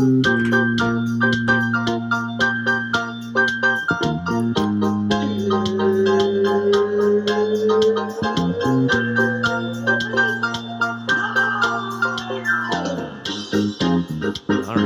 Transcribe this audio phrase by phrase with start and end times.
[0.00, 0.06] All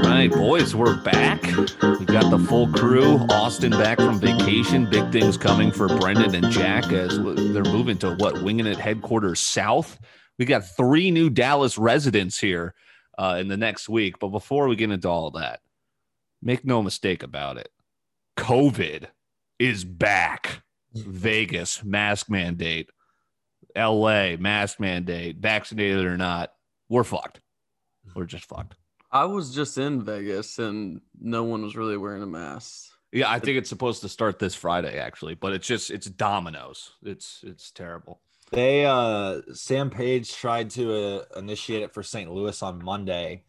[0.00, 1.44] right, boys, we're back.
[1.44, 3.18] We got the full crew.
[3.30, 4.90] Austin back from vacation.
[4.90, 9.38] Big things coming for Brendan and Jack as they're moving to what Winging It headquarters
[9.38, 9.96] south.
[10.40, 12.74] We got three new Dallas residents here
[13.18, 14.18] uh, in the next week.
[14.18, 15.60] But before we get into all that,
[16.42, 17.70] make no mistake about it.
[18.36, 19.06] COVID
[19.58, 20.62] is back.
[20.94, 22.88] Vegas mask mandate,
[23.76, 26.52] LA mask mandate, vaccinated or not,
[26.88, 27.40] we're fucked.
[28.14, 28.76] We're just fucked.
[29.10, 32.90] I was just in Vegas and no one was really wearing a mask.
[33.12, 36.92] Yeah, I think it's supposed to start this Friday actually, but it's just it's dominoes.
[37.02, 38.20] It's it's terrible.
[38.54, 42.32] They uh Sam Page tried to uh, initiate it for St.
[42.32, 43.42] Louis on Monday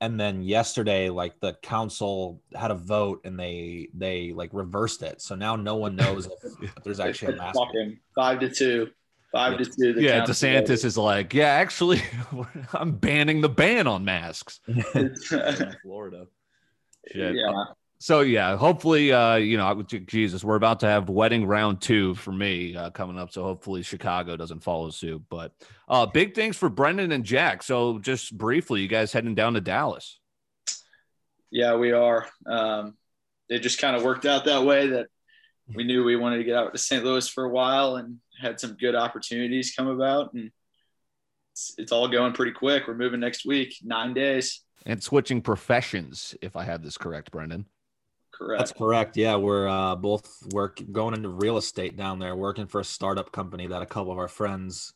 [0.00, 5.20] and then yesterday like the council had a vote and they they like reversed it.
[5.20, 7.58] So now no one knows if, if there's actually a mask.
[7.58, 8.90] Fucking five to two.
[9.32, 9.92] Five to two.
[9.92, 12.02] the yeah, count DeSantis is like, yeah, actually,
[12.72, 14.58] I'm banning the ban on masks.
[15.82, 16.26] Florida.
[17.12, 17.36] Shit.
[17.36, 17.64] yeah.
[18.02, 22.32] So yeah, hopefully, uh, you know, Jesus, we're about to have wedding round two for
[22.32, 23.30] me uh, coming up.
[23.30, 25.22] So hopefully Chicago doesn't follow suit.
[25.28, 25.52] But
[25.86, 27.62] uh, big things for Brendan and Jack.
[27.62, 30.18] So just briefly, you guys heading down to Dallas?
[31.50, 32.26] Yeah, we are.
[32.46, 32.96] Um,
[33.50, 35.08] it just kind of worked out that way that
[35.74, 37.04] we knew we wanted to get out to St.
[37.04, 40.32] Louis for a while and had some good opportunities come about.
[40.32, 40.50] And
[41.52, 42.88] it's, it's all going pretty quick.
[42.88, 44.62] We're moving next week, nine days.
[44.86, 47.66] And switching professions, if I have this correct, Brendan.
[48.40, 48.58] Correct.
[48.58, 49.18] That's correct.
[49.18, 53.32] Yeah, we're uh, both work going into real estate down there, working for a startup
[53.32, 54.94] company that a couple of our friends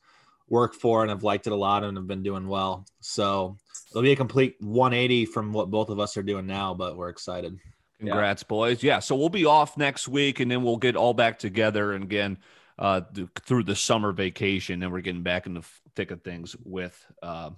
[0.48, 2.86] work for and have liked it a lot and have been doing well.
[3.00, 3.58] So
[3.90, 7.10] it'll be a complete 180 from what both of us are doing now, but we're
[7.10, 7.58] excited.
[7.98, 8.82] Congrats, boys.
[8.82, 9.00] Yeah.
[9.00, 12.38] So we'll be off next week and then we'll get all back together and again
[12.78, 14.82] uh, th- through the summer vacation.
[14.82, 17.50] And we're getting back in the f- thick of things with uh,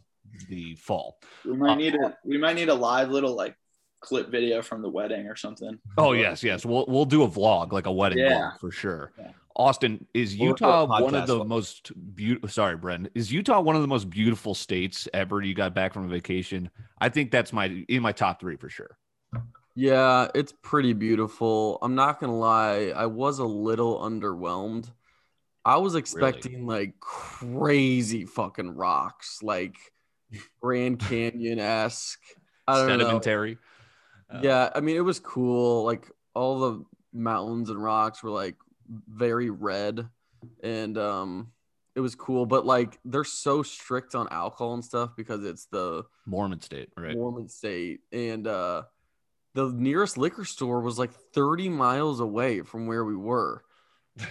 [0.49, 1.21] the fall.
[1.45, 3.57] we might uh, need a we might need a live little like
[4.01, 5.79] clip video from the wedding or something.
[5.99, 6.43] Oh, yes.
[6.43, 6.65] Yes.
[6.65, 8.51] We'll, we'll do a vlog, like a wedding Yeah.
[8.53, 9.13] vlog for sure.
[9.19, 9.31] Yeah.
[9.59, 11.49] Austin, is We'll Utah one of the one.
[11.49, 12.47] most beautiful?
[12.51, 13.11] Sorry, Brendan.
[13.15, 15.41] Is Utah one of the most beautiful states ever?
[15.41, 16.71] You got back from a vacation.
[17.01, 18.99] I think that's my in my top three for sure.
[19.75, 21.79] Yeah, it's pretty beautiful.
[21.81, 24.91] I'm not gonna lie, I was a little underwhelmed.
[25.65, 29.77] I was expecting like crazy fucking rocks, like
[30.61, 32.21] Grand Canyon esque.
[32.69, 32.99] I don't know.
[32.99, 33.53] Sedimentary.
[33.55, 33.57] Uh,
[34.43, 35.85] Yeah, I mean it was cool.
[35.85, 38.57] Like all the mountains and rocks were like
[38.89, 40.09] very red,
[40.63, 41.53] and um,
[41.95, 42.47] it was cool.
[42.47, 47.15] But like they're so strict on alcohol and stuff because it's the Mormon state, right?
[47.15, 48.83] Mormon state, and uh,
[49.55, 53.63] the nearest liquor store was like 30 miles away from where we were.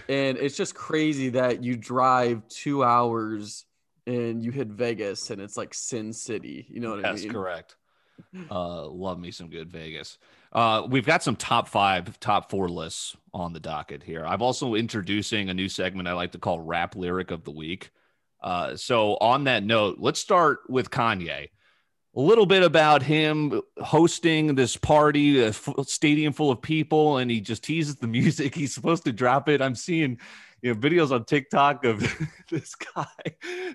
[0.10, 3.66] And it's just crazy that you drive two hours
[4.08, 6.66] and you hit Vegas and it's like Sin City.
[6.70, 7.24] You know what I mean?
[7.24, 7.76] That's correct.
[8.52, 10.18] Uh, love me some good Vegas.
[10.52, 14.26] Uh, we've got some top five, top four lists on the docket here.
[14.26, 17.92] I'm also introducing a new segment I like to call Rap Lyric of the Week.
[18.42, 21.50] Uh, so, on that note, let's start with Kanye.
[22.18, 27.30] A little bit about him hosting this party, a f- stadium full of people, and
[27.30, 28.56] he just teases the music.
[28.56, 29.62] He's supposed to drop it.
[29.62, 30.20] I'm seeing
[30.66, 32.00] you know videos on TikTok of
[32.50, 33.06] this guy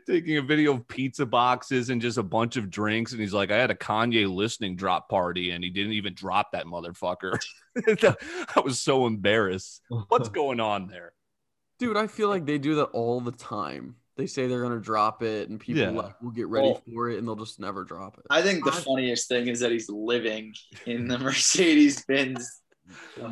[0.09, 3.53] taking a video of pizza boxes and just a bunch of drinks, and he's like,
[3.53, 7.39] "I had a Kanye listening drop party, and he didn't even drop that motherfucker."
[8.57, 9.83] I was so embarrassed.
[10.09, 11.13] What's going on there?
[11.79, 13.95] Dude, I feel like they do that all the time.
[14.17, 15.91] They say they're gonna drop it, and people Yeah.
[15.91, 18.25] like will get ready Well- for it, and they'll just never drop it.
[18.31, 20.55] I think the funniest thing is that he's living
[20.87, 22.63] in the Mercedes Benz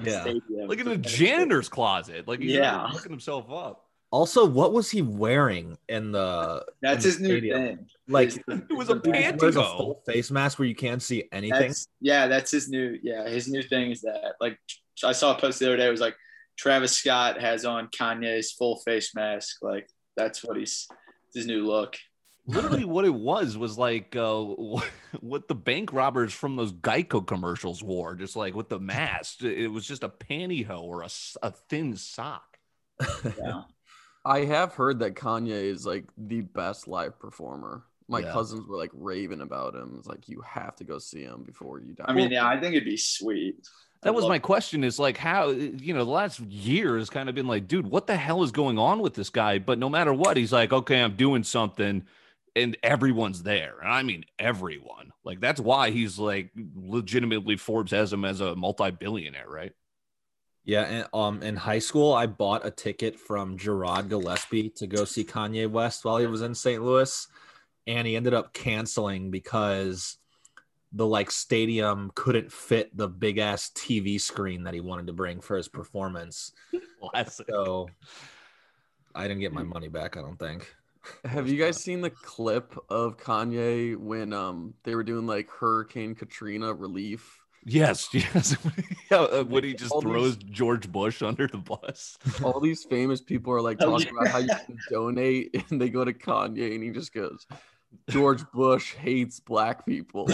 [0.05, 0.21] Yeah.
[0.23, 0.69] stadium.
[0.69, 2.87] Like in a janitor's closet, like he's Yeah.
[2.87, 2.93] yeah.
[2.93, 3.85] looking himself up.
[4.11, 7.63] Also, what was he wearing in the That's in his the new stadium?
[7.63, 7.87] thing.
[8.09, 9.77] Like It was a his- he a pantyhose.
[9.77, 11.69] full face mask where you can't see anything.
[11.69, 12.99] That's, yeah, that's his new.
[13.03, 14.34] Yeah, his new thing is that.
[14.41, 14.59] Like,
[15.05, 15.87] I saw a post the other day.
[15.87, 16.16] It was like
[16.57, 19.59] Travis Scott has on Kanye's full face mask.
[19.63, 20.89] Like, that's what he's
[21.34, 21.97] his new look.
[22.48, 24.42] Literally what it was was like uh,
[25.21, 29.42] what the bank robbers from those Geico commercials wore, just like with the mask.
[29.42, 31.09] It was just a pantyhose or a,
[31.47, 32.59] a thin sock.
[33.39, 33.62] Yeah.
[34.24, 37.84] I have heard that Kanye is like the best live performer.
[38.09, 38.33] My Yeah.
[38.33, 39.94] cousins were like raving about him.
[39.97, 42.04] It's like you have to go see him before you die.
[42.09, 43.66] I mean, yeah, I think it'd be sweet.
[44.03, 47.28] That I'd was my question is like how you know the last year has kind
[47.28, 49.89] of been like dude what the hell is going on with this guy but no
[49.89, 52.06] matter what he's like okay I'm doing something
[52.56, 53.78] and everyone's there.
[53.80, 55.12] And I mean everyone.
[55.24, 59.72] Like that's why he's like legitimately Forbes has him as a multi-billionaire, right?
[60.65, 65.06] Yeah, and um, in high school, I bought a ticket from Gerard Gillespie to go
[65.06, 66.83] see Kanye West while he was in St.
[66.83, 67.27] Louis,
[67.86, 70.18] and he ended up canceling because
[70.92, 75.41] the like stadium couldn't fit the big ass TV screen that he wanted to bring
[75.41, 76.53] for his performance.
[77.01, 77.47] Classic.
[77.48, 77.89] So
[79.15, 80.16] I didn't get my money back.
[80.16, 80.74] I don't think.
[81.25, 86.15] Have you guys seen the clip of Kanye when um they were doing like Hurricane
[86.15, 87.39] Katrina relief?
[87.65, 88.57] Yes, yes.
[89.10, 92.19] yeah, uh, when he just All throws George Bush under the bus.
[92.43, 95.91] All these famous people are like Oh, talking about how you can donate, and they
[95.91, 97.47] go to Kanye, and he just goes,
[98.09, 100.28] "George Bush hates black people."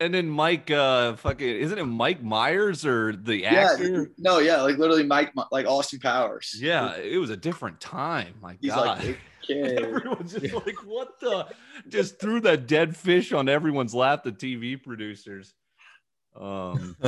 [0.00, 4.10] And then Mike, uh, fucking, isn't it Mike Myers or the yeah, actor?
[4.18, 6.56] no, yeah, like literally Mike, like Austin Powers.
[6.58, 8.34] Yeah, it was a different time.
[8.42, 9.04] My he's God.
[9.04, 9.18] like,
[9.50, 9.76] okay.
[9.76, 11.46] Everyone's just like, what the?
[11.88, 15.54] Just threw that dead fish on everyone's lap, the TV producers.
[16.36, 16.96] Um,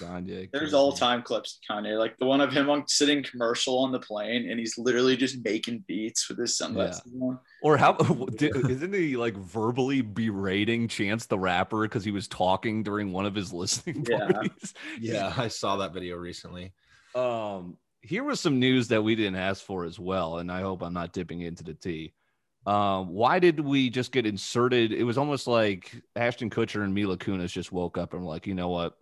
[0.00, 0.48] Kanye.
[0.52, 3.90] There's all time clips of Kanye, like the one of him on sitting commercial on
[3.90, 7.40] the plane, and he's literally just making beats with his sunglasses on.
[7.62, 12.84] Or how did, isn't he like verbally berating Chance the Rapper because he was talking
[12.84, 14.30] during one of his listening Yeah.
[14.30, 14.74] parties?
[15.00, 16.72] yeah, I saw that video recently.
[17.16, 20.82] Um, here was some news that we didn't ask for as well, and I hope
[20.82, 22.12] I'm not dipping into the tea.
[22.66, 24.92] Um, why did we just get inserted?
[24.92, 28.46] It was almost like Ashton Kutcher and Mila Kunis just woke up and were like,
[28.46, 28.96] you know what?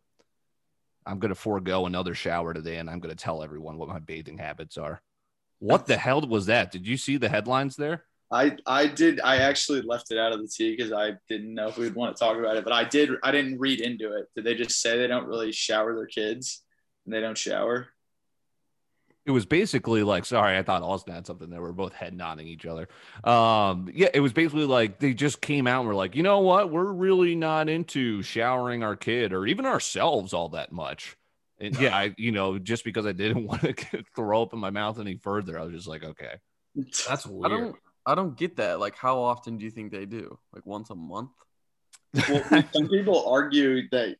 [1.04, 4.78] I'm gonna forego another shower today, and I'm gonna tell everyone what my bathing habits
[4.78, 5.02] are.
[5.58, 6.70] What the hell was that?
[6.70, 8.04] Did you see the headlines there?
[8.30, 11.68] I I did I actually left it out of the tea because I didn't know
[11.68, 14.28] if we'd want to talk about it, but I did I didn't read into it.
[14.34, 16.62] Did they just say they don't really shower their kids
[17.04, 17.88] and they don't shower?
[19.24, 22.48] It was basically like sorry i thought austin had something there we're both head nodding
[22.48, 22.88] each other
[23.24, 26.40] um yeah it was basically like they just came out and were like you know
[26.40, 31.16] what we're really not into showering our kid or even ourselves all that much
[31.60, 33.74] and yeah i you know just because i didn't want to
[34.16, 36.34] throw up in my mouth any further i was just like okay
[36.74, 37.50] That's I weird.
[37.50, 37.76] don't,
[38.06, 38.80] I don't get that.
[38.80, 40.38] Like, how often do you think they do?
[40.54, 41.30] Like once a month?
[42.28, 42.42] well,
[42.72, 44.16] some people argue that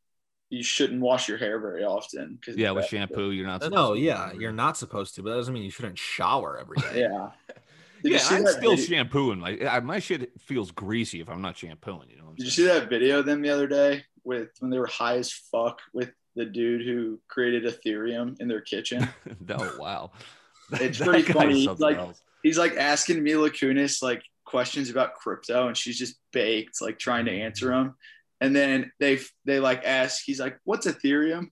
[0.52, 3.98] you shouldn't wash your hair very often because yeah with shampoo you're not no, supposed
[3.98, 4.04] to.
[4.04, 7.00] yeah, you're not supposed to, but that doesn't mean you shouldn't shower every day.
[7.00, 7.30] Yeah.
[8.02, 11.56] Did yeah i'm still video- shampooing my I- my shit feels greasy if i'm not
[11.56, 14.04] shampooing you know what I'm Did you see that video of them the other day
[14.24, 18.60] with when they were high as fuck with the dude who created Ethereum in their
[18.62, 19.08] kitchen?
[19.48, 20.10] no wow
[20.72, 21.66] It's That pretty funny.
[21.66, 22.20] He's like- else.
[22.42, 27.26] He's like asking Mila Kunis like questions about crypto, and she's just baked, like trying
[27.26, 27.94] to answer them.
[28.42, 31.46] And then they they like ask, he's like, "What's Ethereum?"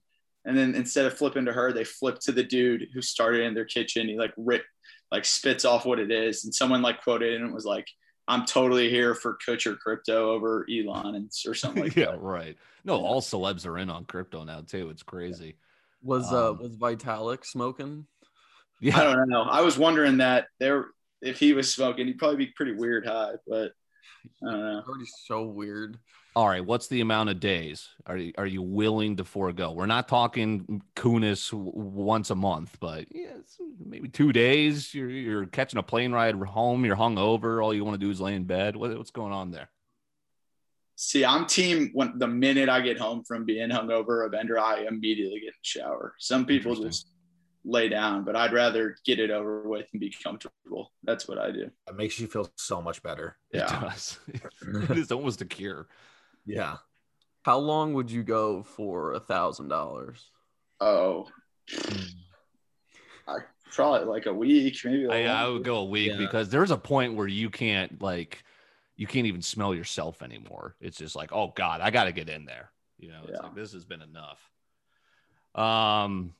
[0.45, 3.53] And then instead of flipping to her, they flip to the dude who started in
[3.53, 4.07] their kitchen.
[4.07, 4.63] He like rip,
[5.11, 7.87] like spits off what it is, and someone like quoted and it was like,
[8.27, 11.99] "I'm totally here for Kutcher crypto over Elon," and or something like that.
[12.05, 12.19] yeah that.
[12.19, 15.55] right no all celebs are in on crypto now too it's crazy
[16.01, 18.07] Was uh Um, was Vitalik smoking?
[18.79, 19.43] yeah I don't know.
[19.43, 20.87] I was wondering that there,
[21.21, 23.73] if he was smoking, he'd probably be pretty weird high, but
[24.43, 24.83] I don't know.
[24.87, 25.97] Already so weird.
[26.35, 29.73] All right, what's the amount of days are you, are you willing to forego?
[29.73, 33.33] We're not talking Kunis w- once a month, but yeah,
[33.85, 34.93] maybe two days.
[34.93, 36.85] You're you're catching a plane ride home.
[36.85, 37.61] You're hungover.
[37.61, 38.77] All you want to do is lay in bed.
[38.77, 39.69] What, what's going on there?
[40.95, 44.59] See, I'm team when the minute I get home from being hungover or a bender,
[44.59, 46.13] I immediately get in the shower.
[46.19, 47.07] Some people just
[47.63, 50.91] lay down, but I'd rather get it over with and be comfortable.
[51.03, 51.69] That's what I do.
[51.87, 53.37] It makes you feel so much better.
[53.51, 53.79] It Yeah.
[53.81, 54.19] does.
[54.89, 55.87] it is almost a cure.
[56.45, 56.77] Yeah.
[57.43, 60.29] How long would you go for a thousand dollars?
[60.79, 61.27] Oh,
[63.27, 63.37] I
[63.71, 65.07] probably like a week, maybe.
[65.07, 66.17] I, a I little would go a week Yeah.
[66.17, 68.43] because there's a point where you can't like
[68.95, 70.75] you can't even smell yourself anymore.
[70.81, 72.71] It's just like, oh God, I got to get in there.
[72.99, 73.43] You know, it's Yeah.
[73.47, 74.39] like this has been enough.
[75.55, 76.33] Um,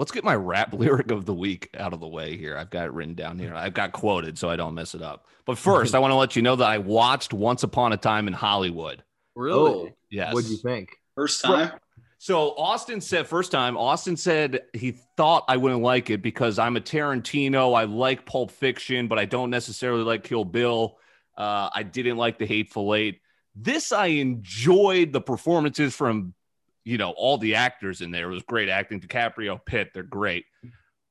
[0.00, 2.56] let's get my rap lyric of the week out of the way here.
[2.56, 3.54] I've got it written down here.
[3.54, 5.26] I've got quoted so I don't mess it up.
[5.44, 8.26] But first, I want to let you know that I watched Once Upon a Time
[8.26, 9.04] in Hollywood.
[9.36, 9.94] Really?
[10.10, 10.34] Yes.
[10.34, 10.96] What do you think?
[11.14, 11.72] First time.
[12.18, 16.76] So Austin said first time Austin said he thought I wouldn't like it because I'm
[16.76, 17.74] a Tarantino.
[17.74, 20.98] I like Pulp Fiction, but I don't necessarily like Kill Bill.
[21.36, 23.20] Uh, I didn't like The Hateful Eight.
[23.54, 26.34] This I enjoyed the performances from,
[26.84, 28.30] you know, all the actors in there.
[28.30, 29.00] It was great acting.
[29.00, 30.46] DiCaprio, Pitt, they're great.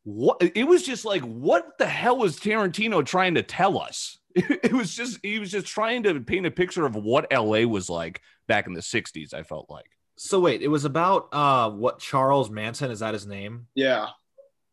[0.03, 4.17] What it was just like, what the hell was Tarantino trying to tell us?
[4.35, 7.89] It was just he was just trying to paint a picture of what LA was
[7.89, 9.33] like back in the '60s.
[9.33, 9.89] I felt like.
[10.17, 13.67] So wait, it was about uh what Charles Manson is that his name?
[13.75, 14.03] Yeah.
[14.03, 14.11] And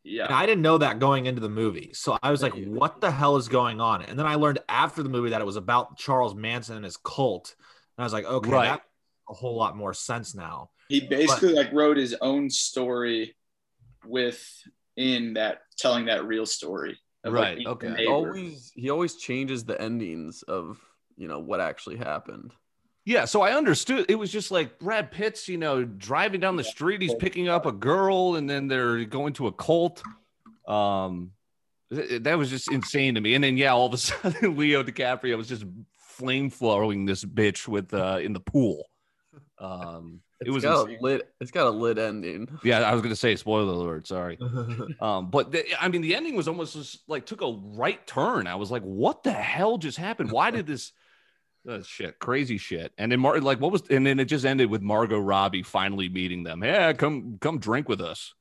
[0.05, 0.27] Yeah.
[0.31, 1.91] I didn't know that going into the movie.
[1.95, 4.03] So I was like, what the hell is going on?
[4.03, 6.97] And then I learned after the movie that it was about Charles Manson and his
[6.99, 7.55] cult.
[7.97, 8.69] And I was like, okay, Right.
[8.69, 8.83] that
[9.29, 10.71] a whole lot more sense now.
[10.89, 13.35] He basically like wrote his own story
[14.07, 16.99] within that telling that real story.
[17.25, 17.89] like, Right, being okay.
[17.89, 18.13] He neighbor.
[18.13, 20.81] always he always changes the endings of
[21.17, 22.53] you know what actually happened.
[23.05, 24.07] Yeah, so I understood.
[24.09, 27.01] It was just like Brad Pitt's, you know, driving down the street.
[27.01, 30.03] He's picking up a girl, and then they're going to a cult.
[30.67, 31.31] Um,
[31.91, 33.35] that was just insane to me.
[33.35, 35.65] And then, yeah, all of a sudden, Leo DiCaprio was just
[36.01, 38.85] flame throwing this bitch with uh in the pool.
[39.59, 40.99] Um, it was got insane.
[41.01, 41.33] a lit.
[41.41, 42.49] It's got a lit ending.
[42.65, 42.81] yeah.
[42.81, 44.07] I was gonna say spoiler alert.
[44.07, 44.39] Sorry.
[45.01, 48.47] Um, but the, I mean, the ending was almost just like took a right turn.
[48.47, 50.31] I was like, what the hell just happened?
[50.31, 50.93] Why did this?
[51.69, 52.93] Uh, shit, crazy shit.
[52.99, 53.83] And then Mar- like, what was?
[53.91, 56.63] And then it just ended with Margot Robbie finally meeting them.
[56.65, 58.35] Yeah, come come drink with us.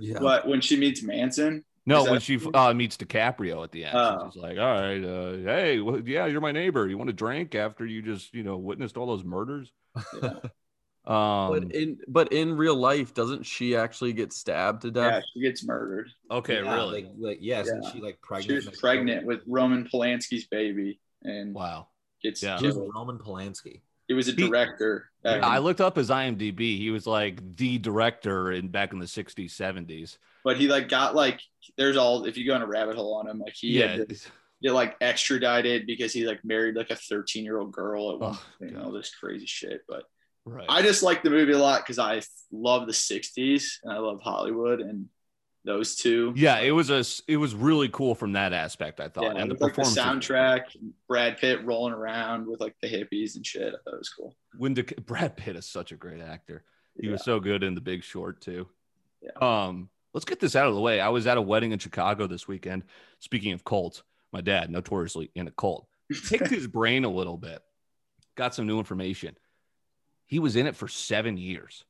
[0.00, 0.20] yeah.
[0.20, 1.64] What when she meets Manson?
[1.86, 4.28] No, when she uh, meets DiCaprio at the end, Oh.
[4.30, 6.86] she's like, "All right, uh, hey, well, yeah, you're my neighbor.
[6.86, 9.72] You want to drink after you just, you know, witnessed all those murders?"
[10.22, 10.34] Yeah.
[11.08, 15.24] Um, But in but in real life, doesn't she actually get stabbed to yeah, death?
[15.32, 16.10] she gets murdered.
[16.30, 17.04] okay, Yeah, really?
[17.04, 17.90] Like, like yes, and Yeah.
[17.92, 18.46] she like pregnant.
[18.50, 21.88] She was like, pregnant with Roman Polanski's baby and wow.
[22.22, 22.58] gets Yeah.
[22.58, 22.92] She was killed.
[22.94, 23.80] Roman Polanski.
[24.06, 25.10] He was a director.
[25.22, 26.78] back Yeah, I looked up his IMDb.
[26.78, 30.18] He was like the director in back in the 60s, 70s.
[30.44, 31.40] but he like got like
[31.78, 33.96] there's all if you go on a rabbit hole on him, like he Yeah.
[33.96, 34.16] had to
[34.62, 38.34] get like extradited because he like married like a 13 year old girl at one
[38.34, 39.82] Oh, point, all this crazy shit.
[39.88, 40.04] But
[40.48, 40.66] Right.
[40.68, 44.20] I just like the movie a lot because I love the 60s and I love
[44.22, 45.06] Hollywood and
[45.64, 46.32] those two.
[46.36, 49.24] yeah, it was a it was really cool from that aspect, I thought.
[49.36, 50.62] Yeah, and the like the soundtrack,
[51.08, 53.74] Brad Pitt rolling around with like the hippies and shit.
[53.74, 54.34] I thought it was cool.
[54.56, 56.64] when Dic- Brad Pitt is such a great actor.
[56.98, 57.12] He Yeah.
[57.12, 58.66] was so good in The Big Short too.
[59.20, 59.30] Yeah.
[59.66, 61.00] Um, let's get this out of the way.
[61.00, 62.84] I was at a wedding in Chicago this weekend.
[63.18, 64.02] Speaking of cults,
[64.32, 65.86] my dad notoriously in a cult.
[66.28, 67.60] Picked his brain a little bit.
[68.36, 69.36] Got some new information.
[70.28, 71.84] He was in it for seven years.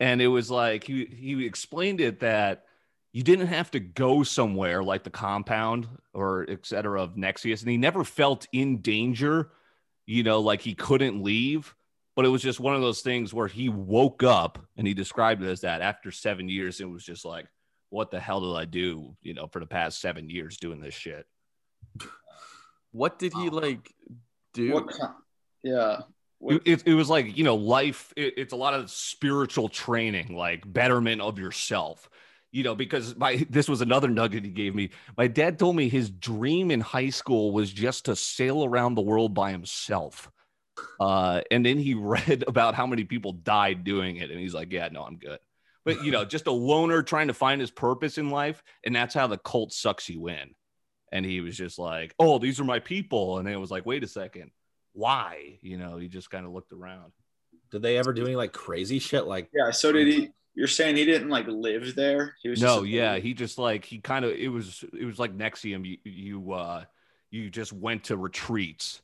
[0.00, 2.64] and it was like he he explained it that
[3.12, 7.70] you didn't have to go somewhere like the compound or et cetera of Nexius, and
[7.70, 9.50] he never felt in danger,
[10.06, 11.74] you know, like he couldn't leave.
[12.14, 15.42] But it was just one of those things where he woke up and he described
[15.42, 17.46] it as that after seven years, it was just like,
[17.90, 20.94] what the hell did I do, you know, for the past seven years doing this
[20.94, 21.26] shit?
[22.90, 23.94] What did he like
[24.52, 24.72] do?
[24.72, 25.14] What kind?
[25.62, 26.00] Yeah.
[26.40, 30.70] It, it was like, you know, life, it, it's a lot of spiritual training, like
[30.70, 32.08] betterment of yourself,
[32.52, 34.90] you know, because my, this was another nugget he gave me.
[35.16, 39.02] My dad told me his dream in high school was just to sail around the
[39.02, 40.30] world by himself.
[41.00, 44.30] Uh, and then he read about how many people died doing it.
[44.30, 45.40] And he's like, yeah, no, I'm good.
[45.84, 48.62] But, you know, just a loner trying to find his purpose in life.
[48.84, 50.54] And that's how the cult sucks you in.
[51.10, 53.38] And he was just like, oh, these are my people.
[53.38, 54.52] And it was like, wait a second
[54.92, 55.58] why?
[55.62, 57.12] You know, he just kind of looked around.
[57.70, 59.26] Did they ever do any like crazy shit?
[59.26, 59.70] Like yeah.
[59.70, 60.30] So did he?
[60.54, 62.34] You're saying he didn't like live there?
[62.42, 62.60] He was.
[62.60, 65.84] No, just yeah, he just like he kind of it was it was like NXIVM.
[65.84, 66.84] You you uh
[67.30, 69.02] you just went to retreats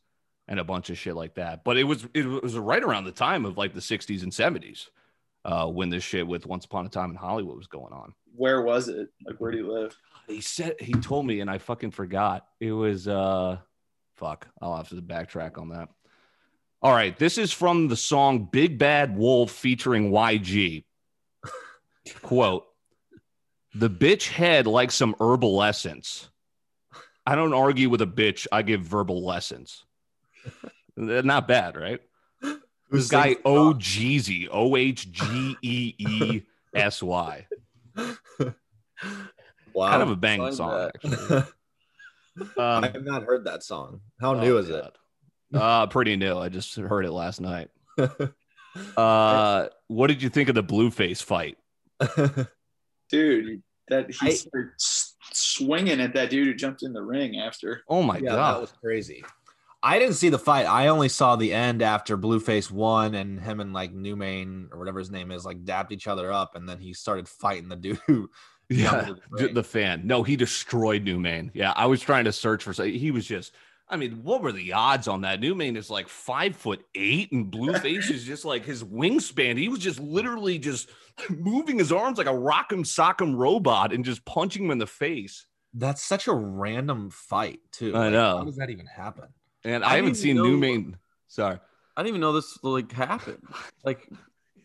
[0.49, 1.65] and a bunch of shit like that.
[1.65, 4.89] But it was it was right around the time of like the 60s and 70s
[5.45, 8.15] uh when this shit with Once Upon a Time in Hollywood was going on.
[8.35, 9.09] Where was it?
[9.25, 9.97] Like, where do you live?
[10.27, 12.47] He said he told me and I fucking forgot.
[12.61, 13.59] It was uh
[14.17, 14.47] fuck.
[14.61, 15.89] I'll have to backtrack on that.
[16.83, 20.85] All right, this is from the song Big Bad Wolf featuring YG.
[22.23, 22.67] Quote
[23.75, 26.29] The bitch head like some herbal essence.
[27.27, 29.85] I don't argue with a bitch, I give verbal lessons.
[30.97, 32.01] Not bad, right?
[32.91, 36.43] This guy OhGeesy, O H G E E
[36.75, 37.47] S Y.
[37.97, 39.91] wow.
[39.91, 41.49] Kind of a banging song, that.
[42.41, 42.63] actually.
[42.63, 44.01] I Um, have not heard that song.
[44.21, 44.83] How Oh, new is it?
[45.53, 45.63] God.
[45.63, 46.37] Uh, pretty new.
[46.37, 47.71] I just heard it last night.
[48.97, 51.59] Uh, what did you think of the Blueface fight?
[53.09, 57.39] Dude, that he I- started s- swinging at that dude who jumped in the ring
[57.39, 57.83] after.
[57.89, 58.55] Oh my yeah, god!
[58.55, 59.25] that was crazy.
[59.83, 60.65] I didn't see the fight.
[60.67, 64.99] I only saw the end after Blueface won and him and like Newmain or whatever
[64.99, 68.01] his name is like dapped each other up and then he started fighting the dude.
[68.69, 70.07] Yeah, the the, fan.
[70.07, 71.51] No, he destroyed Newman.
[71.55, 72.73] Yeah, I was trying to search for.
[72.85, 73.53] He was just.
[73.87, 75.41] I mean, what were the odds on that?
[75.41, 79.59] Newman is like five foot eight, and Blueface is just like his wingspan.
[79.59, 80.89] He was just literally just
[81.29, 85.47] moving his arms like a rock'em sock'em robot and just punching him in the face.
[85.75, 87.95] That's such a random fight too.
[87.95, 88.39] I Like, know.
[88.39, 89.27] How does that even happen?
[89.65, 90.97] And I I, haven't seen know- Newman.
[91.29, 91.59] Sorry,
[91.97, 93.43] I didn't even know this like happened.
[93.85, 94.09] Like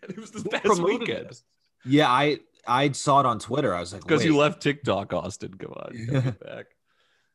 [0.07, 1.29] it was this past weekend.
[1.29, 1.43] this?
[1.85, 3.73] Yeah, I I saw it on Twitter.
[3.73, 5.53] I was like, Because you "Wait, left TikTok, Austin.
[5.55, 6.65] Come on, you get back.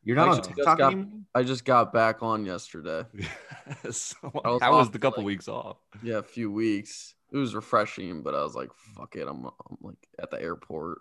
[0.02, 1.20] You're not I on just TikTok got- anymore?
[1.34, 3.04] I just got back on yesterday.
[3.90, 5.78] so, I was how was the couple like- weeks off?
[6.02, 7.14] Yeah, a few weeks.
[7.32, 9.26] It was refreshing, but I was like, fuck it.
[9.26, 10.98] I'm, I'm like at the airport.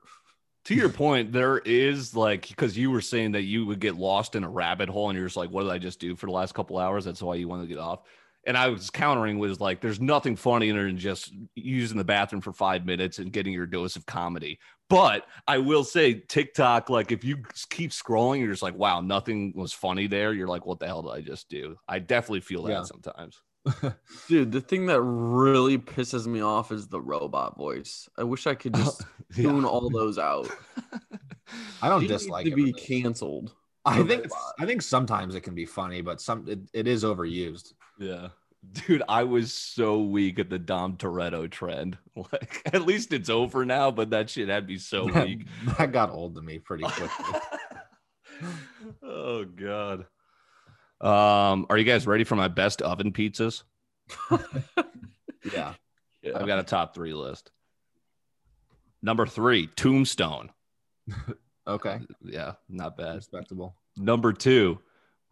[0.65, 4.35] To your point, there is like because you were saying that you would get lost
[4.35, 6.31] in a rabbit hole, and you're just like, "What did I just do for the
[6.31, 7.99] last couple hours?" That's why you wanted to get off.
[8.45, 12.51] And I was countering was like, "There's nothing funnier than just using the bathroom for
[12.53, 14.59] five minutes and getting your dose of comedy."
[14.89, 17.37] But I will say, TikTok, like if you
[17.69, 21.01] keep scrolling, you're just like, "Wow, nothing was funny there." You're like, "What the hell
[21.01, 22.83] did I just do?" I definitely feel that Yeah.
[22.83, 23.41] sometimes.
[24.27, 28.09] Dude, the thing that really pisses me off is the robot voice.
[28.17, 29.03] I wish I could just
[29.35, 29.67] tune Yeah.
[29.67, 30.49] all those out.
[31.81, 32.55] I don't They need dislike to it.
[32.55, 33.53] be canceled.
[33.85, 34.53] I think robot.
[34.59, 37.73] I think sometimes it can be funny, but some it, it is overused.
[37.99, 38.29] Yeah.
[38.71, 41.97] Dude, I was so weak at the Dom Toretto trend.
[42.15, 45.47] Like, at least it's over now, but that shit had me so weak.
[45.79, 47.39] that got old to me pretty quickly.
[49.03, 50.05] oh god.
[51.01, 53.63] Um, are you guys ready for my best oven pizzas?
[55.51, 55.73] yeah.
[56.23, 57.49] I've got a top three list.
[59.01, 60.51] Number three, Tombstone.
[61.67, 61.99] Okay.
[62.23, 63.15] Yeah, not bad.
[63.15, 63.75] Respectable.
[63.97, 64.79] Number two,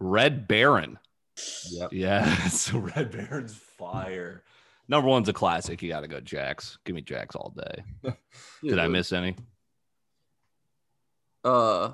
[0.00, 0.98] Red Baron.
[1.70, 1.92] Yep.
[1.92, 4.42] Yeah, so Red Baron's fire.
[4.88, 5.80] Number one's a classic.
[5.82, 6.78] You got to go Jack's.
[6.84, 8.12] Give me Jack's all day.
[8.62, 9.36] Did I miss any?
[11.44, 11.92] Uh,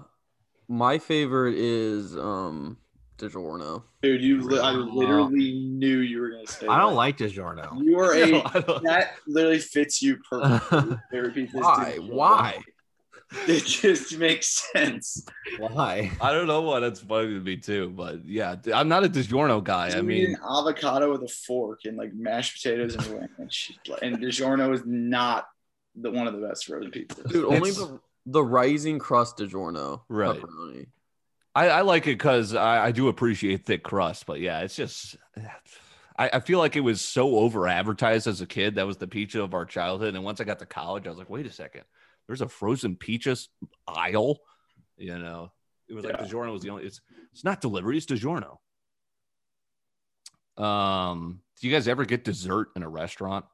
[0.68, 2.76] my favorite is um
[3.18, 3.82] DiGiorno.
[4.02, 6.66] Dude, you li- I literally knew you were gonna say.
[6.66, 6.96] I don't that.
[6.96, 7.82] like DiGiorno.
[7.82, 10.96] You are a No, that literally fits you perfectly.
[11.10, 11.96] Favorite Why?
[11.98, 12.12] DiGiorno.
[12.12, 12.62] Why?
[13.46, 15.24] It just makes sense.
[15.58, 16.10] Why?
[16.20, 19.62] I don't know why that's funny to me too, but yeah, I'm not a DiGiorno
[19.62, 19.90] guy.
[19.96, 23.06] I mean, an avocado with a fork and like mashed potatoes and
[23.38, 25.46] ranch, and DiGiorno is not
[25.94, 27.28] the one of the best frozen pizzas.
[27.28, 30.02] Dude, only It's- the the rising crust DiGiorno.
[30.08, 30.38] Right.
[30.40, 30.86] Pepperoni.
[31.54, 35.16] I, I like it because I, I do appreciate thick crust, but yeah, it's just
[36.18, 38.74] I, I feel like it was so over advertised as a kid.
[38.76, 40.14] That was the pizza of our childhood.
[40.14, 41.82] And once I got to college, I was like, wait a second,
[42.28, 43.48] there's a frozen peaches
[43.88, 44.38] aisle.
[44.96, 45.50] You know,
[45.88, 46.26] it was like Yeah.
[46.26, 46.84] DiGiorno was the only.
[46.84, 47.00] It's
[47.32, 48.58] it's not delivery, it's DiGiorno.
[50.62, 53.44] Um, do you guys ever get dessert in a restaurant?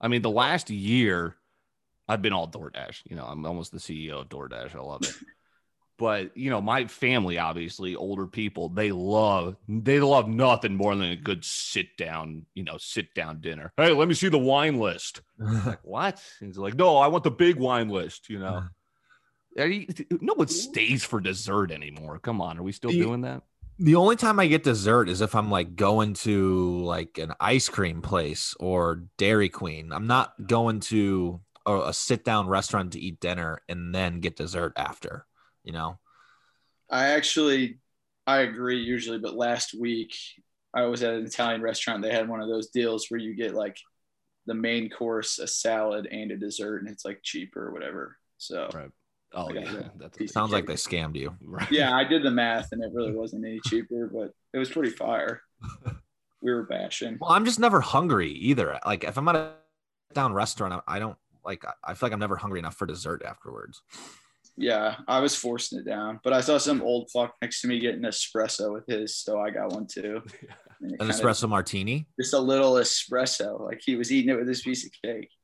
[0.00, 1.36] I mean, the last year,
[2.08, 3.02] I've been all DoorDash.
[3.08, 4.74] You know, I'm almost the CEO of DoorDash.
[4.74, 5.14] I love it.
[6.00, 11.10] but you know, my family, obviously, older people, they love they love nothing more than
[11.10, 13.70] a good sit down, you know, sit down dinner.
[13.76, 15.20] Hey, let me see the wine list.
[15.38, 16.22] Like, what?
[16.40, 18.30] And he's like, no, I want the big wine list.
[18.30, 18.64] You know,
[19.56, 19.86] you-
[20.22, 22.18] no one stays for dessert anymore.
[22.18, 23.42] Come on, are we still you- doing that?
[23.78, 27.68] The only time I get dessert is if I'm like going to like an ice
[27.68, 29.92] cream place or Dairy Queen.
[29.92, 34.36] I'm not going to a, a sit down restaurant to eat dinner and then get
[34.36, 35.26] dessert after.
[35.64, 35.98] You know.
[36.88, 37.78] I actually,
[38.26, 40.14] I agree usually, but last week
[40.74, 42.02] I was at an Italian restaurant.
[42.02, 43.76] They had one of those deals where you get like
[44.46, 48.16] the main course, a salad, and a dessert, and it's like cheaper or whatever.
[48.38, 48.90] So Right.
[49.32, 49.92] Oh I yeah, that.
[49.98, 51.36] that's Piece of Sounds like they scammed you.
[51.42, 51.70] right.
[51.70, 54.90] yeah, I did the math, and it really wasn't any cheaper, but it was pretty
[54.90, 55.42] fire.
[56.42, 57.18] We were bashing.
[57.20, 58.80] Well, I'm just never hungry either.
[58.86, 59.52] Like if I'm at a
[60.14, 61.66] down restaurant, I I don't like.
[61.84, 63.82] I feel like I'm never hungry enough for dessert afterwards.
[64.60, 67.78] Yeah, I was forcing it down, but I saw some old fuck next to me
[67.80, 70.22] getting espresso with his, so I got one too.
[70.82, 72.06] An kinda- espresso martini.
[72.18, 75.30] just a little espresso, like he was eating it with this piece of cake.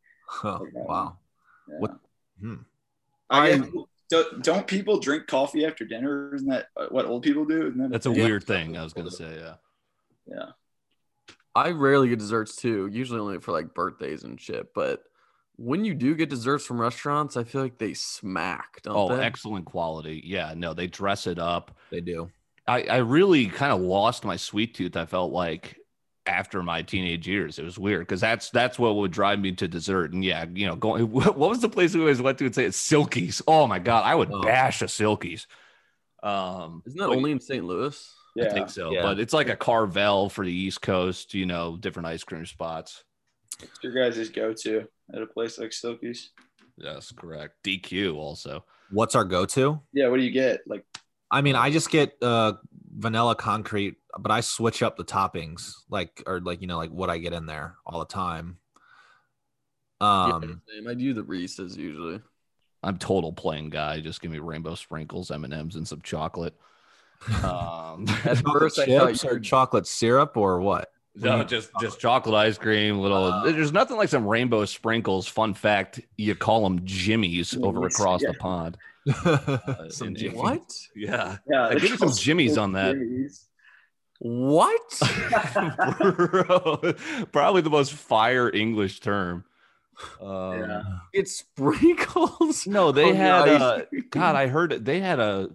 [0.44, 0.70] Oh, Okay.
[0.74, 1.16] wow.
[1.68, 1.74] Yeah.
[1.78, 1.96] What-
[2.40, 2.54] hmm.
[3.30, 3.68] I I- guess,
[4.10, 6.34] don't, don't people drink coffee after dinner?
[6.34, 7.68] Isn't that what old people do?
[7.68, 8.22] Isn't that That's a thing?
[8.24, 8.76] weird thing.
[8.76, 9.54] I was gonna say, yeah.
[10.26, 10.50] Yeah.
[11.54, 12.88] I rarely get desserts too.
[12.92, 14.74] Usually only for like birthdays and shit.
[14.74, 15.02] But
[15.56, 18.80] when you do get desserts from restaurants, I feel like they smack.
[18.82, 19.22] Don't Oh, they?
[19.24, 20.22] excellent quality.
[20.24, 21.76] Yeah, no, they dress it up.
[21.90, 22.30] They do.
[22.68, 24.96] I, I really kind of lost my sweet tooth.
[24.96, 25.76] I felt like
[26.26, 29.68] after my teenage years, it was weird because that's that's what would drive me to
[29.68, 30.12] dessert.
[30.12, 32.64] And yeah, you know, going what was the place we always went to and say
[32.64, 33.40] it's Silky's?
[33.46, 34.42] Oh my god, I would Oh.
[34.42, 35.46] bash a Silky's.
[36.22, 37.64] Um, Isn't that but- only in St.
[37.64, 38.12] Louis?
[38.38, 39.00] I think so, Yeah.
[39.00, 41.32] but it's like a Carvel for the East Coast.
[41.32, 43.02] You know, different ice cream spots.
[43.60, 46.30] What's your guys' go to at a place like Silky's?
[46.76, 47.54] Yes, correct.
[47.64, 48.64] DQ also.
[48.90, 49.80] What's our go-to?
[49.92, 50.60] Yeah, what do you get?
[50.66, 50.84] Like,
[51.30, 52.54] I mean, I just get uh
[52.94, 57.10] vanilla concrete, but I switch up the toppings, like or like you know, like what
[57.10, 58.58] I get in there all the time.
[60.00, 60.88] Um, yeah, same.
[60.88, 62.20] I do the Reese's usually.
[62.82, 64.00] I'm total plain guy.
[64.00, 66.54] Just give me rainbow sprinkles, M and M's, and some chocolate.
[67.42, 70.90] Um, At chocolate first, I thought chips you or were- chocolate syrup or what?
[71.18, 72.98] No, just just chocolate ice cream.
[72.98, 73.24] Little.
[73.24, 75.26] Uh, there's nothing like some rainbow sprinkles.
[75.26, 78.32] Fun fact: you call them jimmies over across yeah.
[78.32, 78.76] the pond.
[79.24, 80.74] Uh, Some in- Jimmy- What?
[80.96, 81.36] Yeah.
[81.48, 82.94] Yeah, give me some jimmies on that.
[82.96, 83.46] Jimmies.
[84.18, 85.00] What?
[86.28, 86.94] Bro,
[87.32, 89.44] probably the most fire English term.
[90.20, 90.82] Um, Yeah.
[91.12, 92.66] it's sprinkles.
[92.66, 93.48] No, they on had.
[93.48, 93.82] ice Uh.
[94.10, 94.84] God, I heard it.
[94.84, 95.50] they had a,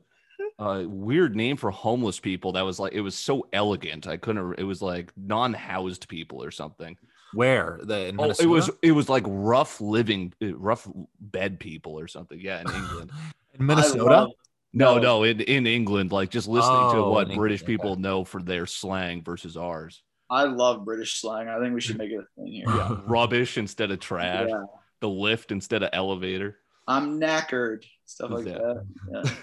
[0.61, 4.07] a weird name for homeless people that was like it was so elegant.
[4.07, 4.59] I couldn't.
[4.59, 6.97] It was like non-housed people or something.
[7.33, 10.87] Where the in Oh, it was it was like rough living, uh, rough
[11.19, 12.39] bed people or something.
[12.39, 13.11] Yeah, in England.
[13.59, 14.03] in Minnesota.
[14.03, 14.29] love-
[14.73, 15.01] No, No.
[15.01, 18.01] no, in, in England, like just listening to Oh, what British England, people okay.
[18.01, 20.03] know for their slang versus ours.
[20.29, 21.47] I love British slang.
[21.49, 22.65] I think we should make it a thing here.
[22.67, 24.47] Yeah, rubbish instead of trash.
[24.49, 24.63] Yeah.
[25.01, 26.57] The lift instead of elevator.
[26.87, 27.83] I'm knackered.
[28.05, 28.53] Stuff like Yeah.
[28.59, 28.85] that.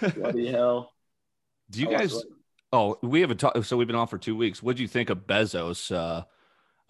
[0.01, 0.09] Yeah.
[0.15, 0.91] Bloody hell.
[1.71, 2.13] Do you I love guys?
[2.15, 2.25] it.
[2.71, 3.65] Oh, we haven't talked.
[3.65, 4.61] So we've been on for two weeks.
[4.61, 5.91] What do you think of Bezos?
[5.93, 6.23] Uh,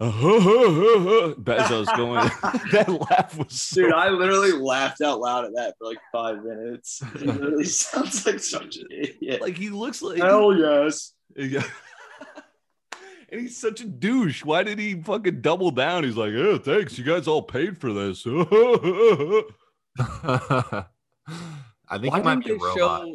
[0.00, 2.26] Bezos going.
[2.72, 3.82] that laugh was so.
[3.82, 7.02] Dude, I literally laughed out loud at that for like five minutes.
[7.18, 9.40] He literally sounds like such an idiot.
[9.40, 10.18] like he looks like.
[10.18, 11.12] Hell yes.
[11.36, 11.62] Yeah.
[13.30, 14.44] and he's such a douche.
[14.44, 16.04] Why did he fucking double down?
[16.04, 16.98] He's like, "Yeah, thanks.
[16.98, 18.30] You guys all paid for this." I
[21.98, 23.06] think Why he might didn't be a they robot.
[23.06, 23.14] show?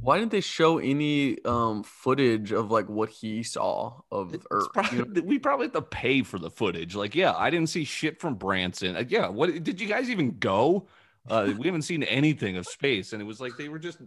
[0.00, 4.68] Why didn't they show any um footage of like what he saw of It's Earth?
[4.72, 5.20] probably- you know?
[5.24, 6.94] we probably have to pay for the footage.
[6.94, 8.96] Like, yeah, I didn't see shit from Branson.
[8.96, 10.86] Uh, yeah, what did you guys even go?
[11.28, 13.98] Uh, we haven't seen anything of space, and it was like they were just.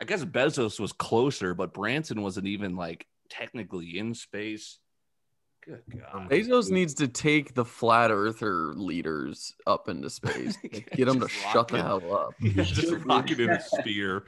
[0.00, 4.78] I guess Bezos was closer, but Branson wasn't even like technically in space.
[5.64, 10.56] Good God, Bezos needs to take the flat earther leaders up into space.
[10.72, 12.34] Like, get them to Just shut the hell up.
[12.40, 14.24] Yeah, just rocket in a spear.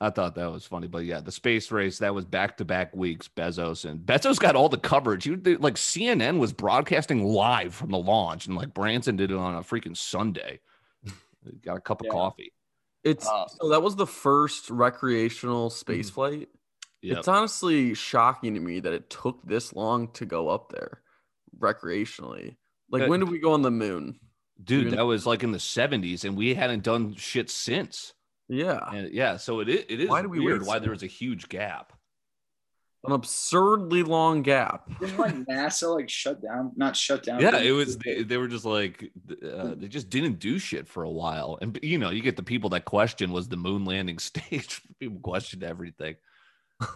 [0.00, 2.94] I thought that was funny, but yeah, the space race that was back to back
[2.94, 3.28] weeks.
[3.34, 5.24] Bezos and Bezos got all the coverage.
[5.24, 9.54] You like CNN was broadcasting live from the launch, and like Branson did it on
[9.54, 10.60] a freaking Sunday.
[11.64, 12.12] got a cup of Yeah.
[12.12, 12.52] coffee.
[13.04, 16.48] It's Uh, so that was the first recreational space flight.
[17.00, 21.02] Yeah, It's honestly shocking to me that it took this long to go up there
[21.58, 22.56] recreationally.
[22.90, 24.18] Like when did we go on the moon?
[24.62, 28.12] dude, that was like in the seventies, and we hadn't done shit since.
[28.48, 28.80] Yeah.
[28.92, 31.48] And yeah, so it it is Why do we weird why there was a huge
[31.48, 31.92] gap.
[33.04, 34.88] An absurdly long gap.
[34.98, 36.72] Didn't like NASA like shut down?
[36.74, 37.40] Not shut down.
[37.40, 37.96] Yeah, it was.
[37.98, 41.78] They, they were just like uh, they just didn't do shit for a while, and
[41.82, 44.82] you know, you get the people that question was the moon landing stage.
[44.98, 46.16] people questioned everything.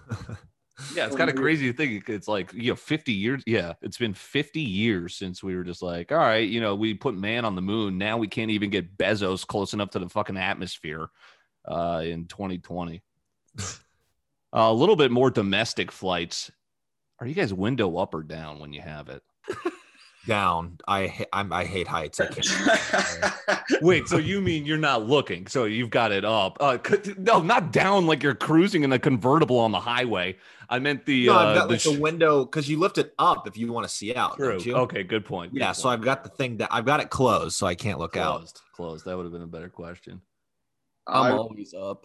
[0.94, 3.42] Yeah, it's kind of crazy to think it's like you know, fifty years.
[3.46, 6.94] Yeah, it's been fifty years since we were just like, all right, you know, we
[6.94, 7.98] put man on the moon.
[7.98, 11.10] Now we can't even get Bezos close enough to the fucking atmosphere
[11.66, 13.02] uh, in 2020.
[14.52, 16.50] a little bit more domestic flights.
[17.18, 19.22] Are you guys window up or down when you have it?
[20.26, 20.78] Down.
[20.86, 22.20] I I'm, I hate heights.
[22.20, 23.82] I can't.
[23.82, 25.46] Wait, so you mean you're not looking?
[25.46, 26.58] So you've got it up?
[26.60, 30.36] Uh, c- no, not down like you're cruising in a convertible on the highway.
[30.68, 31.26] I meant the.
[31.26, 33.56] no, uh, I've got the like sh- a window because you lift it up if
[33.56, 34.36] you want to see out.
[34.36, 34.60] True.
[34.60, 34.76] You?
[34.76, 35.52] Okay, good point.
[35.52, 35.88] good Yeah, so.
[35.88, 38.38] I've got the thing that I've got it closed, so I can't look out.
[38.40, 38.60] closed.
[38.74, 39.04] Closed.
[39.06, 40.20] That would have been a better question.
[41.10, 42.04] I'm I, always up.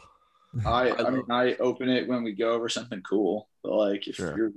[0.65, 3.49] I, I I mean, I open it when we go over something cool.
[3.63, 4.35] But like, if Sure.
[4.37, 4.51] you're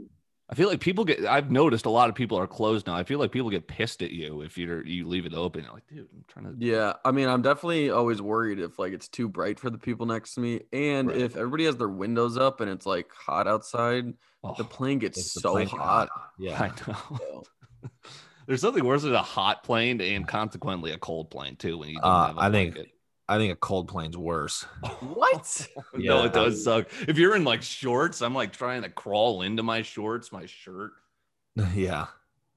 [0.50, 1.26] I feel like people get.
[1.26, 2.94] I've noticed a lot of people are closed now.
[2.96, 5.62] I feel like people get pissed at you if you're you leave it open.
[5.64, 6.64] You're like, dude, I'm trying to.
[6.66, 10.06] Yeah, I mean, I'm definitely always worried if like it's too bright for the people
[10.06, 11.18] next to me, and Right.
[11.20, 15.32] if everybody has their windows up and it's like hot outside, Oh, the plane gets
[15.32, 16.08] so plane get hot.
[16.38, 16.62] Yeah.
[16.62, 17.42] I know.
[18.46, 21.76] There's something worse than a hot plane and consequently a cold plane too.
[21.76, 22.94] When you don't Uh, have a I think- blanket.
[23.28, 24.62] I think a cold plane's worse.
[25.00, 25.68] What?
[25.94, 26.88] no, it does suck.
[27.06, 30.92] If you're in like shorts, I'm like trying to crawl into my shorts, my shirt.
[31.74, 32.06] yeah.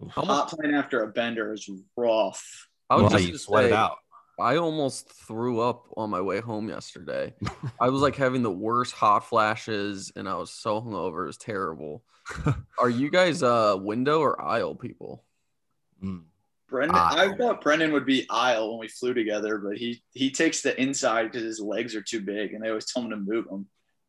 [0.09, 2.67] How hot much- plane after a bender is rough.
[2.89, 3.97] I was Well, just you gonna sweat it out.
[4.39, 7.35] I almost threw up on my way home yesterday.
[7.79, 11.23] I was like having the worst hot flashes, and I was so hungover.
[11.23, 12.03] It was terrible.
[12.79, 15.23] Are you guys uh window or aisle people?
[16.03, 16.23] Mm.
[16.71, 17.15] Brendan, Ah.
[17.15, 20.79] I thought Brendan would be aisle when we flew together, but he he takes the
[20.81, 23.67] inside because his legs are too big, and they always tell him to move them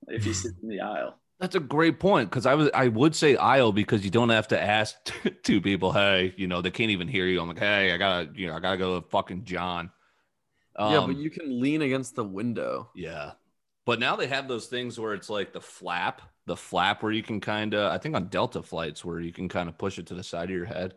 [0.08, 1.18] if he sits in the aisle.
[1.40, 4.48] That's a great point because I was I would say aisle because you don't have
[4.48, 4.94] to ask
[5.42, 7.40] two people, hey, you know, they can't even hear you.
[7.40, 9.90] I'm like, hey, I gotta, you know, I gotta go to fucking John.
[10.78, 12.90] yeah, Um, but you can lean against the window.
[12.94, 13.32] Yeah.
[13.84, 17.24] But now they have those things where it's like the flap, the flap where you
[17.24, 20.06] can kind of, I think on Delta flights where you can kind of push it
[20.06, 20.94] to the side of your head.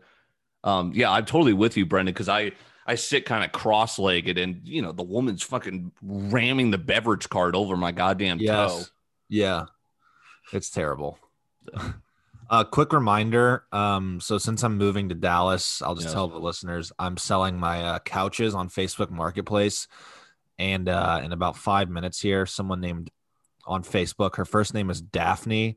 [0.66, 2.52] Um, yeah, I'm totally with you, Brendan, because I
[2.86, 7.28] I sit kind of cross legged and you know the woman's fucking ramming the beverage
[7.28, 8.82] cart over my goddamn toe.
[9.28, 9.64] Yeah.
[10.52, 11.18] It's terrible.
[12.48, 13.64] A quick reminder.
[13.72, 16.14] Um, so since I'm moving to Dallas, I'll just Yes.
[16.14, 19.88] tell the listeners I'm selling my uh, couches on Facebook Marketplace,
[20.58, 23.10] and uh, in about five minutes here, someone named
[23.66, 24.36] on Facebook.
[24.36, 25.76] Her first name is Daphne.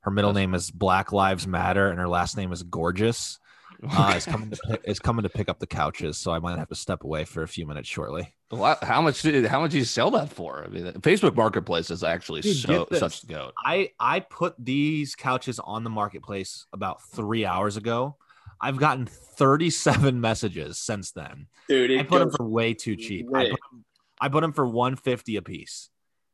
[0.00, 0.36] Her middle Yes.
[0.36, 3.38] name is Black Lives Matter, and her last name is Gorgeous.
[3.90, 6.58] Uh, is coming to pick, is coming to pick up the couches, so I might
[6.58, 8.34] have to step away for a few minutes shortly.
[8.50, 10.64] Wha- How much did how much did you sell that for?
[10.64, 13.00] I mean, Facebook Marketplace is actually Dude, so get this.
[13.00, 13.54] such the goat.
[13.64, 18.16] I I put these couches on the marketplace about three hours ago.
[18.60, 21.46] I've gotten 37 messages since then.
[21.68, 23.26] Dude, I put them for way too cheap.
[23.34, 23.50] I way.
[23.50, 23.84] put, 'em-
[24.20, 25.90] I put them for 150 a piece.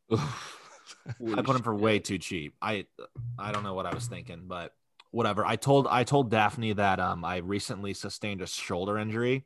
[0.15, 2.55] I put them for way too cheap.
[2.63, 2.87] I
[3.39, 4.73] I don't know what I was thinking, but
[5.13, 5.47] whatever.
[5.47, 9.45] I told I told Daphne that um I recently sustained a shoulder injury,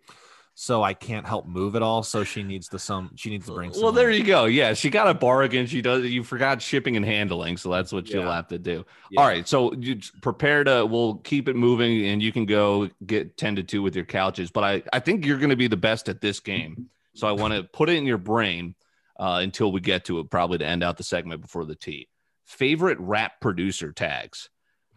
[0.54, 2.02] so I can't help move at all.
[2.02, 3.72] So she needs to some she needs to bring.
[3.76, 4.46] well, there you go.
[4.46, 5.66] Yeah, she got a bargain.
[5.66, 6.04] She does.
[6.06, 8.86] You forgot shipping and handling, so that's what you'll have to do.
[9.10, 9.20] Yeah.
[9.20, 10.86] All right, so you prepare to.
[10.86, 14.50] We'll keep it moving, and you can go get ten to two with your couches.
[14.50, 16.88] But I, I think you're going to be the best at this game.
[17.14, 18.74] So I want to put it in your brain
[19.18, 22.08] uh, until we get to it, probably to end out the segment before the tea.
[22.44, 24.48] Favorite rap producer tags.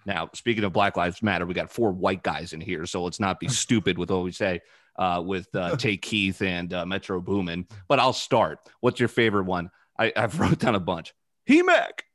[0.09, 3.19] Now, speaking of Black Lives Matter, we got four white guys in here, so let's
[3.19, 4.59] not be stupid with what we say
[4.97, 7.67] uh, with uh, Tay Keith and uh, Metro Boomin.
[7.87, 8.59] But I'll start.
[8.79, 9.69] What's your favorite one?
[9.99, 11.13] I, I've wrote down a bunch.
[11.45, 12.05] He Mac.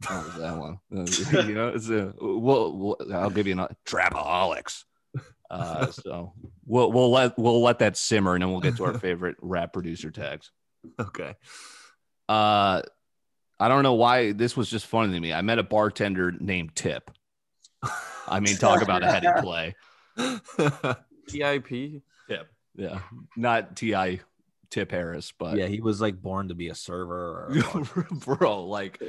[0.00, 0.78] That was that one.
[0.94, 4.84] Uh, you know, it's a, we'll, we'll, I'll give you another Trapaholics.
[5.50, 6.34] Uh, so
[6.66, 9.72] we'll we'll let we'll let that simmer, and then we'll get to our favorite rap
[9.72, 10.50] producer tags.
[10.98, 11.34] okay.
[12.28, 12.82] Uh,
[13.64, 15.32] I don't know why this was just funny to me.
[15.32, 17.10] I met a bartender named Tip.
[18.28, 19.74] I mean, talk about a headed play.
[21.28, 22.02] TIP.
[22.28, 22.98] Tip, yeah,
[23.38, 24.20] not Ti
[24.68, 27.48] Tip Harris, but yeah, he was like born to be a server.
[27.72, 29.00] Or, bro, like.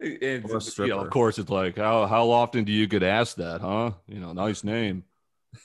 [0.00, 3.02] And, Or a you know, of course, it's like how how often do you get
[3.02, 3.92] asked that, huh?
[4.06, 5.04] You know, nice name.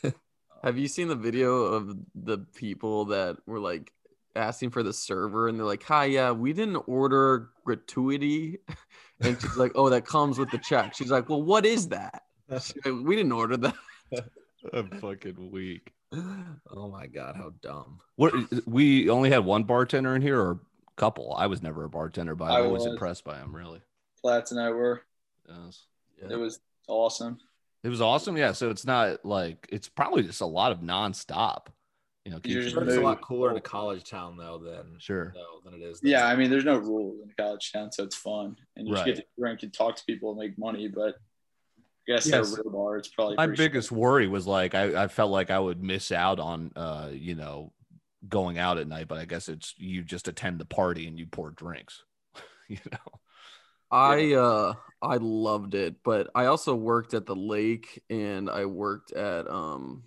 [0.63, 3.91] Have you seen the video of the people that were like
[4.33, 8.59] asking for the server and they're like, "Hi, yeah, we didn't order gratuity,"
[9.21, 12.23] and she's like, "Oh, that comes with the check." She's like, "Well, what is that?"
[12.49, 13.75] Like, we didn't order that.
[14.73, 15.91] I'm fucking weak.
[16.13, 17.99] oh my god, how dumb!
[18.15, 18.33] What
[18.67, 20.59] we only had one bartender in here or a
[20.95, 21.33] couple.
[21.37, 22.93] I was never a bartender, but I I'm always was.
[22.93, 23.55] impressed by him.
[23.55, 23.81] Really,
[24.21, 25.01] Plats and I were.
[25.47, 25.85] yes.
[26.29, 27.39] It was awesome.
[27.83, 28.37] It was awesome.
[28.37, 28.53] Yeah.
[28.53, 31.67] So it's not like it's probably just a lot of nonstop.
[32.25, 35.33] You know, You're just It's a lot cooler in a college town though than sure.
[35.35, 35.99] no, than it is.
[36.01, 38.93] Yeah, I mean, there's no rules in a college town, so it's fun, and you
[38.93, 39.15] just Right.
[39.15, 40.87] get to drink and talk to people and make money.
[40.87, 41.15] But
[41.77, 42.53] I guess Yes.
[42.53, 45.31] at a real bar, it's probably My pretty biggest worry was like I, I felt
[45.31, 47.73] like I would miss out on uh, you know,
[48.29, 51.25] going out at night, but I guess it's you just attend the party and you
[51.25, 52.03] pour drinks.
[52.69, 53.19] you know.
[53.91, 59.11] I uh I loved it, but I also worked at the lake and I worked
[59.11, 60.03] at um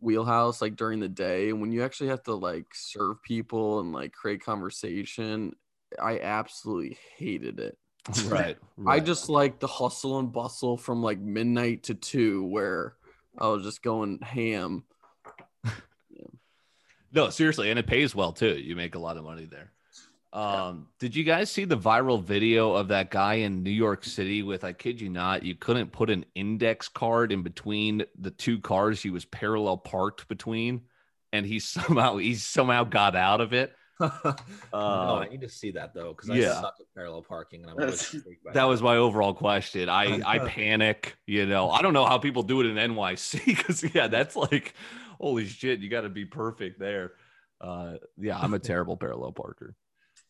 [0.00, 3.92] Wheelhouse like during the day and when you actually have to like serve people and
[3.92, 5.54] like create conversation,
[6.00, 7.78] I absolutely hated it.
[8.26, 8.56] Right.
[8.86, 12.94] I just like the hustle and bustle from like midnight to 2 where
[13.38, 14.84] I was just going ham.
[17.12, 18.58] No, seriously, and it pays well too.
[18.58, 19.72] You make a lot of money there.
[20.32, 24.42] Um, did you guys see the viral video of that guy in New York City
[24.42, 28.60] with I kid you not, you couldn't put an index card in between the two
[28.60, 30.82] cars he was parallel parked between,
[31.32, 33.72] and he somehow he somehow got out of it.
[34.00, 34.10] no,
[34.74, 36.50] Uh, I need to see that though because yeah.
[36.50, 39.88] I suck at parallel parking and I'm always intrigued by that was my overall question.
[39.88, 41.70] I I panic, you know.
[41.70, 44.74] I don't know how people do it in NYC because yeah, that's like
[45.18, 47.12] holy shit, you got to be perfect there.
[47.58, 49.74] Uh, yeah, I'm a terrible parallel parker.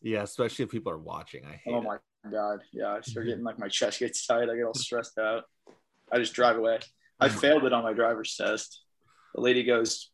[0.01, 1.45] Yeah, especially if people are watching.
[1.45, 1.83] I hate Oh it.
[1.83, 1.97] my
[2.31, 2.93] god, yeah!
[2.93, 4.49] I start getting like my chest gets tight.
[4.49, 5.43] I get all stressed out.
[6.11, 6.79] I just drive away.
[7.19, 8.81] I failed it on my driver's test.
[9.35, 10.09] The lady goes,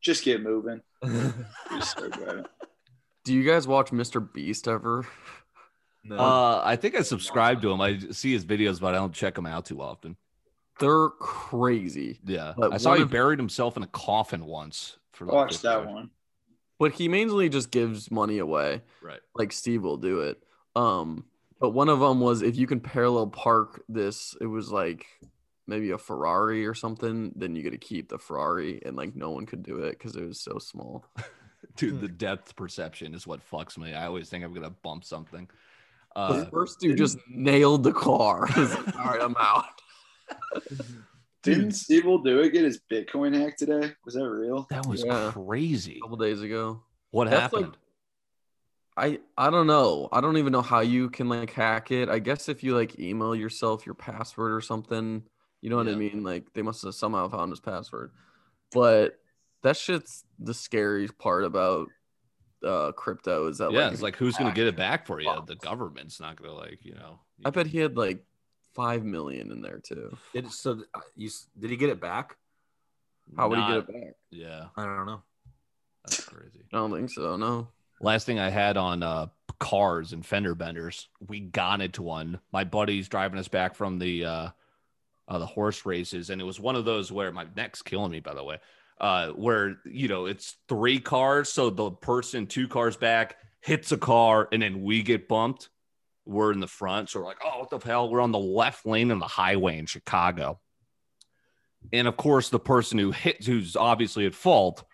[0.00, 0.80] "Just get moving."
[1.70, 2.44] Just start driving.
[3.24, 4.26] Do you guys watch Mr.
[4.32, 5.06] Beast ever?
[6.04, 6.16] no.
[6.16, 7.80] Uh, I think I subscribe to him.
[7.80, 10.16] I see his videos, but I don't check him out too often.
[10.80, 12.20] They're crazy.
[12.24, 14.96] Yeah, But I saw he of- buried himself in a coffin once.
[15.12, 16.10] For like Watch that one.
[16.78, 18.82] But he mainly just gives money away.
[19.02, 19.20] Right.
[19.34, 20.42] like Steve will do it.
[20.76, 21.24] Um,
[21.60, 25.06] but one of them was if you can parallel park this, it was like
[25.66, 29.30] maybe a Ferrari or something, then you get to keep the Ferrari, and like no
[29.30, 31.04] one could do it because it was so small.
[31.76, 33.92] Dude, the depth perception is what fucks me.
[33.92, 35.48] I always think I'm gonna bump something.
[36.14, 38.46] the Uh, first dude just nailed the car.
[38.56, 39.82] I All right, I'm out.
[41.42, 42.50] Didn't dude, Steve do it?
[42.52, 43.92] Get his Bitcoin hacked today?
[44.04, 44.66] Was that real?
[44.70, 45.30] that was Yeah.
[45.32, 45.98] crazy.
[45.98, 46.82] A couple days ago.
[47.10, 47.78] What That's like- happened?
[48.96, 50.08] I I don't know.
[50.10, 52.08] I don't even know how you can like hack it.
[52.08, 55.22] I guess if you like email yourself your password or something,
[55.60, 56.24] you know what I mean?
[56.24, 58.10] Like they must have somehow found his password.
[58.72, 59.20] But
[59.62, 61.88] that shit's the scariest part about
[62.64, 65.28] uh crypto is that yeah, like it's like who's gonna get it back for you?
[65.32, 65.46] fucked.
[65.46, 67.20] The government's not gonna like you know.
[67.44, 68.24] I bet he had like
[68.78, 70.16] five million in there too.
[70.32, 70.80] Did so?
[70.94, 72.36] uh, You did he get it back?
[73.36, 74.14] How would he get it back?
[74.30, 75.20] Yeah, I don't know.
[76.06, 76.60] that's crazy.
[76.72, 77.36] I don't think so.
[77.36, 77.66] No.
[78.00, 79.26] Last thing I had on uh,
[79.58, 82.38] cars and fender benders, we got into one.
[82.52, 84.48] My buddy's driving us back from the uh,
[85.26, 88.20] uh, the horse races, and it was one of those where my neck's killing me,
[88.20, 88.58] by the way.
[89.00, 93.98] Uh, where you know it's three cars, so the person two cars back hits a
[93.98, 95.68] car, and then we get bumped.
[96.28, 98.86] We're in the front, so we're like, "Oh, what the hell?" We're on the left
[98.86, 100.60] lane in the highway in Chicago,
[101.92, 104.84] and of course, the person who hit, who's obviously at fault,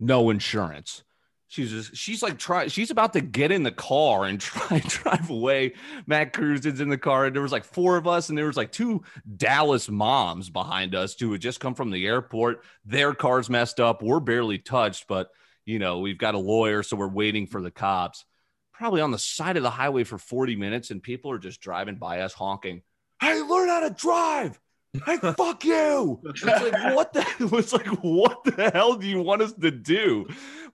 [0.00, 1.04] no insurance.
[1.46, 4.88] She's just, she's like try she's about to get in the car and try and
[4.88, 5.74] drive away.
[6.06, 8.46] Matt Cruz is in the car, and there was like four of us, and there
[8.46, 9.02] was like two
[9.36, 12.64] Dallas moms behind us who had just come from the airport.
[12.84, 14.02] Their car's messed up.
[14.02, 15.28] We're barely touched, but
[15.64, 18.24] you know, we've got a lawyer, so we're waiting for the cops.
[18.72, 21.96] Probably on the side of the highway for 40 minutes, and people are just driving
[21.96, 22.82] by us honking.
[23.20, 24.58] Hey, learn how to drive.
[25.06, 26.20] Hey, fuck you.
[26.24, 27.24] It's like, what the
[27.58, 30.26] it's like, what the hell do you want us to do?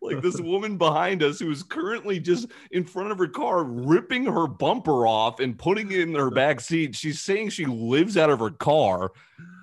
[0.03, 4.25] Like this woman behind us who is currently just in front of her car, ripping
[4.25, 6.97] her bumper off and putting it in her back seat.
[6.97, 9.13] She's saying she lives out of her car.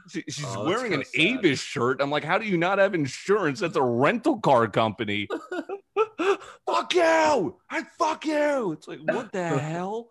[0.10, 1.22] She- she's Oh, wearing an sad.
[1.22, 2.02] Avis shirt.
[2.02, 3.60] I'm like, how do you not have insurance?
[3.60, 5.28] That's a rental car company.
[6.68, 7.58] fuck you.
[7.70, 8.72] I fuck you.
[8.74, 10.10] It's like, what the hell?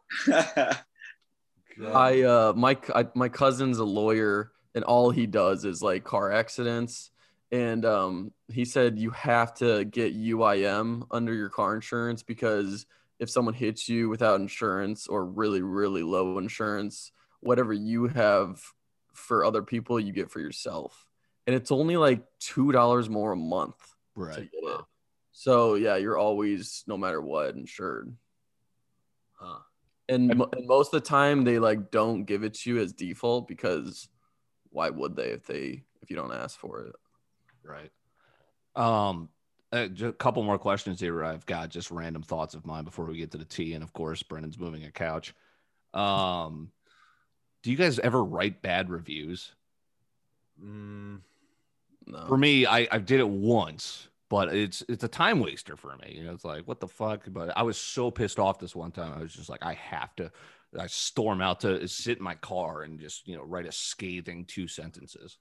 [1.93, 6.31] I uh my I, my cousin's a lawyer and all he does is like car
[6.33, 7.11] accidents
[7.51, 12.87] and um he said you have to get UIM under your car insurance because
[13.19, 18.61] if someone hits you without insurance or really really low insurance whatever you have
[19.15, 21.07] for other people you get for yourself
[21.47, 23.77] and it's only like $2 more a month
[24.17, 24.51] to Right.
[24.51, 24.81] get it.
[25.33, 28.15] So yeah, you're always no matter what insured.
[29.33, 29.59] Huh.
[30.09, 32.93] And, mo- and most of the time they like don't give it to you as
[32.93, 34.09] default because
[34.71, 36.95] why would they if they if you don't ask for it?
[37.63, 37.91] Right.
[38.77, 39.29] Um,
[39.73, 41.25] uh, a couple more questions here.
[41.25, 43.93] I've got just random thoughts of mine before we get to the tea, and of
[43.93, 45.35] course, Brendan's moving a couch.
[45.95, 46.71] Um,
[47.65, 49.53] do you guys ever write bad reviews?
[50.63, 51.21] Mm,
[52.07, 52.27] No.
[52.27, 56.15] For me, I, I did it once, but it's it's a time waster for me.
[56.19, 57.23] You know, it's like what the fuck.
[57.27, 59.15] But I was so pissed off this one time.
[59.17, 60.31] I was just like, I have to.
[60.79, 64.45] I storm out to sit in my car and just you know write a scathing
[64.45, 65.39] two sentences.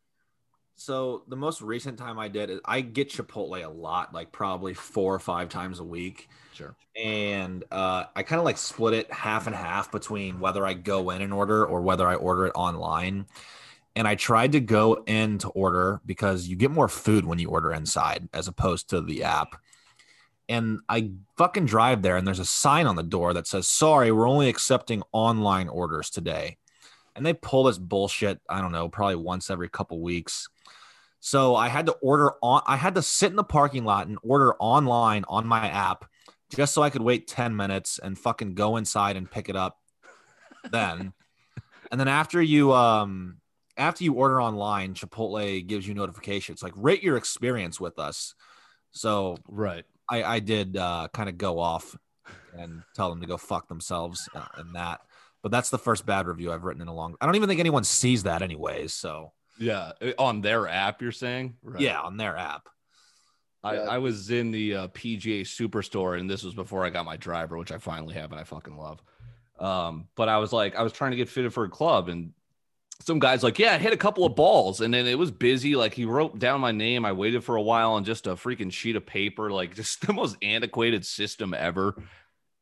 [0.76, 4.74] So the most recent time I did it, I get Chipotle a lot, like probably
[4.74, 6.30] four or five times a week.
[6.54, 6.76] Sure.
[6.96, 11.10] and uh, I kind of like split it half and half between whether I go
[11.10, 13.26] in and order or whether I order it online.
[13.96, 17.50] And I tried to go in to order because you get more food when you
[17.50, 19.56] order inside as opposed to the app.
[20.50, 24.12] And I fucking drive there, and there's a sign on the door that says, Sorry,
[24.12, 26.58] we're only accepting online orders today.
[27.16, 30.50] And they pull this bullshit, I don't know, probably once every couple weeks.
[31.26, 34.18] So I had to order on, I had to sit in the parking lot and
[34.24, 36.04] order online on my app
[36.54, 39.78] just so I could wait 10 minutes and fucking go inside and pick it up
[40.70, 41.14] then.
[41.92, 43.38] and then after you um
[43.78, 48.36] after you order online, Chipotle gives you notifications like rate your experience with us.
[48.92, 49.86] So Right.
[50.10, 51.96] I I did uh kind of go off
[52.54, 55.00] and tell them to go fuck themselves uh, and that.
[55.42, 57.16] But that's the first bad review I've written in a long.
[57.22, 58.94] I don't even think anyone sees that anyways.
[58.94, 59.32] So
[59.64, 59.92] Yeah.
[60.02, 61.56] uh, On their app, you're saying?
[61.64, 61.82] Right.
[61.82, 62.68] yeah, on their app.
[63.64, 63.82] I, Yeah.
[63.84, 67.58] I was in the uh, PGA Superstore, and this was before I got my driver,
[67.58, 69.02] which I finally have, and I fucking love.
[69.60, 72.34] Um, but I was like, I was trying to get fitted for a club, and
[73.00, 75.76] some guy's like, "Yeah, I hit a couple of balls," and then it was busy.
[75.76, 77.06] Like he wrote down my name.
[77.06, 80.14] I waited for a while on just a freaking sheet of paper, like just the
[80.14, 81.96] most antiquated system ever.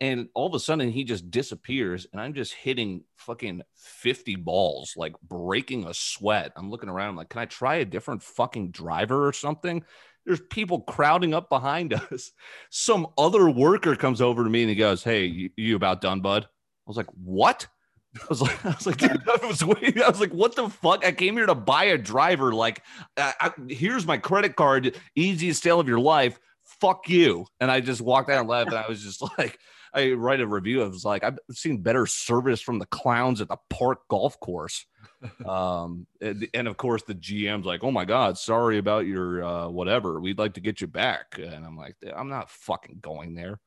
[0.02, 4.96] And all of a sudden, he just disappears, and I'm just hitting fucking 50 balls,
[4.98, 6.54] like breaking a sweat.
[6.56, 9.84] I'm looking around, like, can I try a different fucking driver or something?
[10.26, 12.32] There's people crowding up behind us.
[12.72, 16.22] Some other worker comes over to me and he goes, Hey, you, you about done,
[16.22, 16.46] bud?
[16.46, 16.48] I
[16.88, 17.68] was like, What?
[18.22, 20.02] I was like, I was like, dude, I was waiting.
[20.02, 21.06] I was like, what the fuck?
[21.06, 22.54] I came here to buy a driver.
[22.54, 22.84] Like,
[23.16, 26.38] I, I, here's my credit card, easiest sale of your life.
[26.66, 27.46] Fuck you.
[27.62, 28.72] And I just walked out and left.
[28.72, 29.58] And I was just like,
[29.94, 30.84] I write a review.
[30.84, 34.86] I was like, I've seen better service from the clowns at the park golf course.
[35.46, 39.68] um, and, and of course, the GM's like, oh my God, sorry about your uh,
[39.68, 40.22] whatever.
[40.22, 41.38] We'd like to get you back.
[41.38, 43.60] And I'm like, I'm not fucking going there.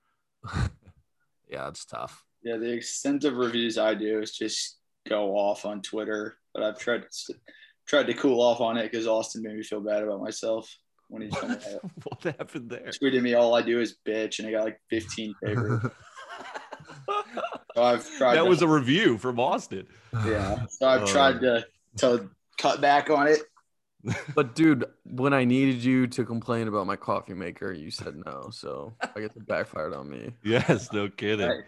[1.51, 2.25] Yeah, it's tough.
[2.43, 6.79] Yeah, the extent of reviews I do is just go off on Twitter, but I've
[6.79, 7.35] tried to
[7.87, 10.75] tried to cool off on it because Austin made me feel bad about myself
[11.09, 11.81] when he told me that.
[12.05, 12.91] what happened there?
[13.01, 15.87] tweeted me all I do is bitch, and I got like 15 favorites.
[17.75, 18.35] So I've tried.
[18.37, 19.87] That to, was a review from Austin.
[20.27, 20.64] yeah.
[20.66, 21.66] So I've Uh, tried to
[21.99, 23.41] to cut back on it.
[24.35, 28.51] But dude, when I needed you to complain about my coffee maker, you said no.
[28.51, 30.33] So I guess it backfired on me.
[30.45, 31.49] Yes, no kidding.
[31.49, 31.64] Right.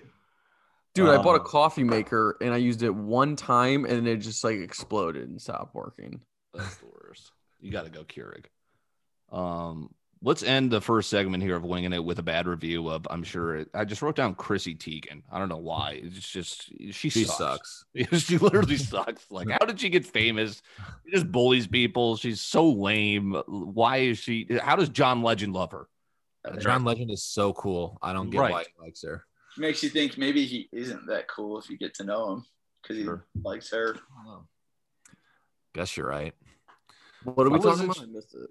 [0.95, 4.19] Dude, I bought a Uh, coffee maker and I used it one time and it
[4.19, 6.21] just like exploded and stopped working.
[6.55, 7.33] That's the worst.
[7.61, 8.45] You got to go Keurig.
[9.33, 9.95] Um,
[10.27, 13.07] let's end the first segment here of winging it with a bad review of.
[13.09, 15.23] I'm sure it, I just wrote down Chrissy Teigen.
[15.31, 16.01] I don't know why.
[16.03, 17.85] It's just she, She sucks.
[17.95, 18.25] sucks.
[18.25, 19.25] she literally sucks.
[19.31, 20.63] Like, how did she get famous?
[21.05, 22.17] She just bullies people.
[22.17, 23.41] She's so lame.
[23.47, 24.49] Why is she?
[24.61, 25.87] How does John Legend love her?
[26.45, 27.97] Uh, John Legend is so cool.
[28.03, 28.53] I don't get Right.
[28.53, 29.25] why he likes her.
[29.57, 32.45] Makes you think maybe he isn't that cool if you get to know him
[32.83, 33.25] because he Sure.
[33.45, 33.97] likes her.
[35.75, 36.35] Guess you're right.
[37.35, 37.99] What are we What talking about?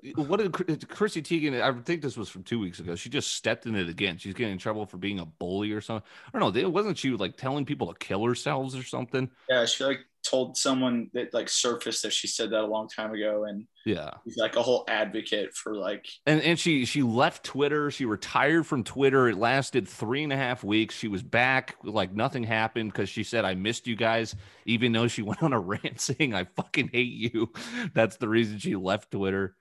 [0.04, 0.18] It.
[0.18, 1.62] What did Chris- Chrissy Teigen?
[1.62, 2.96] I think this was from two weeks ago.
[2.96, 4.18] She just stepped in it again.
[4.18, 6.08] She's getting in trouble for being a bully or something.
[6.34, 6.70] I don't know.
[6.70, 9.30] Wasn't she like telling people to kill herselves or something?
[9.50, 13.14] Yeah, she like told someone that like surfaced that she said that a long time
[13.14, 14.12] ago, and Yeah.
[14.24, 17.92] he's like a whole advocate for like And and she she left Twitter.
[17.92, 19.30] She retired from Twitter.
[19.30, 20.96] It lasted three and a half weeks.
[20.96, 25.08] She was back like nothing happened because she said I missed you guys, even though
[25.08, 27.52] she went on a rant saying I fucking hate you.
[27.94, 29.56] That's the reason she left Twitter.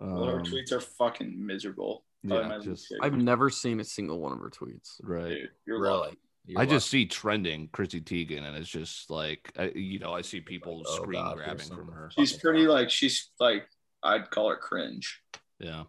[0.00, 2.04] well, her Um, tweets are fucking miserable.
[2.22, 4.98] Yeah, just- I've never seen a single one of her tweets.
[5.02, 5.28] right.
[5.28, 5.98] Dude, you're Really?
[5.98, 6.18] lucky.
[6.46, 10.20] You're I just see trending Chrissy Teigen, and it's just like I, you know I
[10.20, 12.10] see people Oh, screen God, grabbing from her.
[12.16, 12.74] She's pretty wow.
[12.74, 13.66] like she's like
[14.02, 15.22] I'd call her cringe.
[15.58, 15.84] Yeah.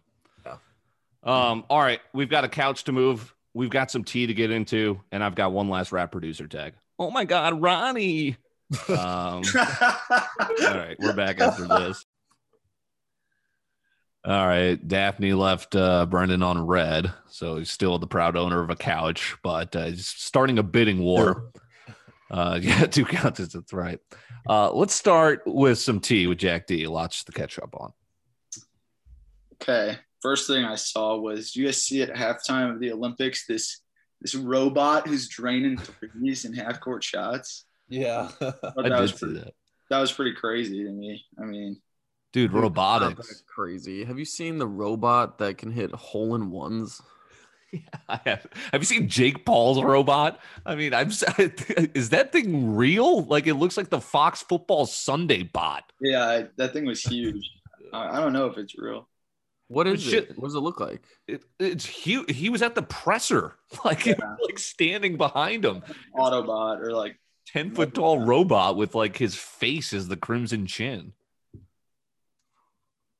[0.46, 0.56] Yeah.
[1.22, 1.64] Um.
[1.68, 3.34] All right, we've got a couch to move.
[3.52, 6.74] We've got some tea to get into, and I've got one last rap producer tag.
[6.98, 8.36] Oh my God, Ronnie.
[8.88, 8.96] Um.
[8.96, 9.42] all
[10.60, 12.04] right, we're back after this.
[14.26, 18.70] All right, Daphne left uh, Brendan on red, so he's still the proud owner of
[18.70, 21.52] a couch, but uh, he's starting a bidding war.
[22.28, 23.52] Uh, yeah, two couches.
[23.52, 24.00] That's right.
[24.48, 26.88] Uh, let's start with some tea with Jack D.
[26.88, 27.92] Lots to catch up on.
[29.54, 29.96] Okay.
[30.20, 33.80] First thing I saw was you guys see at halftime of the Olympics this
[34.20, 37.64] this robot who's draining threes and half court shots.
[37.88, 38.26] Yeah.
[38.40, 39.54] Thought I that was did see pretty, that,
[39.90, 41.24] that was pretty crazy to me.
[41.40, 41.80] I mean,
[42.36, 42.52] dude.
[42.52, 43.42] Dude, Robotics.
[43.46, 44.04] Crazy.
[44.04, 47.00] Have you seen the robot that can hit hole in ones?
[48.08, 48.46] I have.
[48.72, 50.38] Have you seen Jake Paul's robot?
[50.64, 51.08] I mean, I'm.
[51.94, 53.22] Is that thing real?
[53.24, 55.90] Like, it looks like the Fox Football Sunday bot.
[56.00, 57.44] yeah, I, that thing was huge.
[57.92, 59.08] I, I don't know if it's real.
[59.68, 60.38] What is But is shit- it?
[60.38, 61.02] What does it look like?
[61.26, 62.30] It, it's huge.
[62.36, 64.14] He was at the presser, like, Yeah.
[64.46, 65.82] like standing behind him.
[66.16, 67.18] Autobot or like
[67.48, 71.12] Ten foot tall robot with like his face as the crimson chin.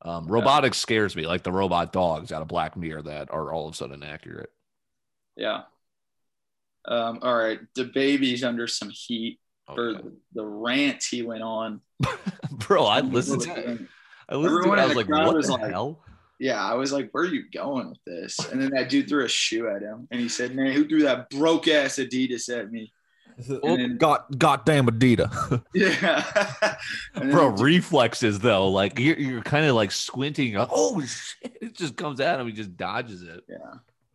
[0.06, 3.66] Um, robotics scares me, like the robot dogs out of Black Mirror that are all
[3.68, 4.50] of a sudden accurate.
[5.36, 5.62] yeah.
[6.88, 9.40] Um, all right, DaBaby's under some heat
[9.74, 10.08] for Okay.
[10.34, 11.80] the rant he went on.
[12.52, 13.80] Bro, I listened to it.
[14.28, 14.82] I listened to Everyone it.
[14.82, 16.00] I was like, what was the like- hell?
[16.38, 18.38] Yeah, I was like, where are you going with this?
[18.50, 21.02] And then that dude threw a shoe at him and he said, Man, who threw
[21.04, 22.92] that broke ass Adidas at me?
[23.62, 25.62] Oh, then- God, goddamn Adidas.
[25.74, 26.76] Yeah.
[27.30, 30.54] Bro, reflexes though, like you're, you're kind of like squinting.
[30.54, 31.56] Like, oh shit!
[31.60, 32.46] It just comes at him.
[32.46, 33.44] He just dodges it.
[33.48, 33.56] yeah.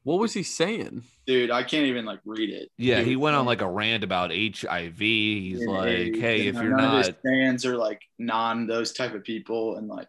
[0.03, 1.03] What was he saying?
[1.27, 2.69] Dude, I can't even like read it.
[2.77, 4.97] Yeah, he Dude, went on like a rant about HIV.
[4.97, 8.65] He's And like, AIDS, hey, if you're none of his not, fans are like non
[8.65, 10.07] those type of people and like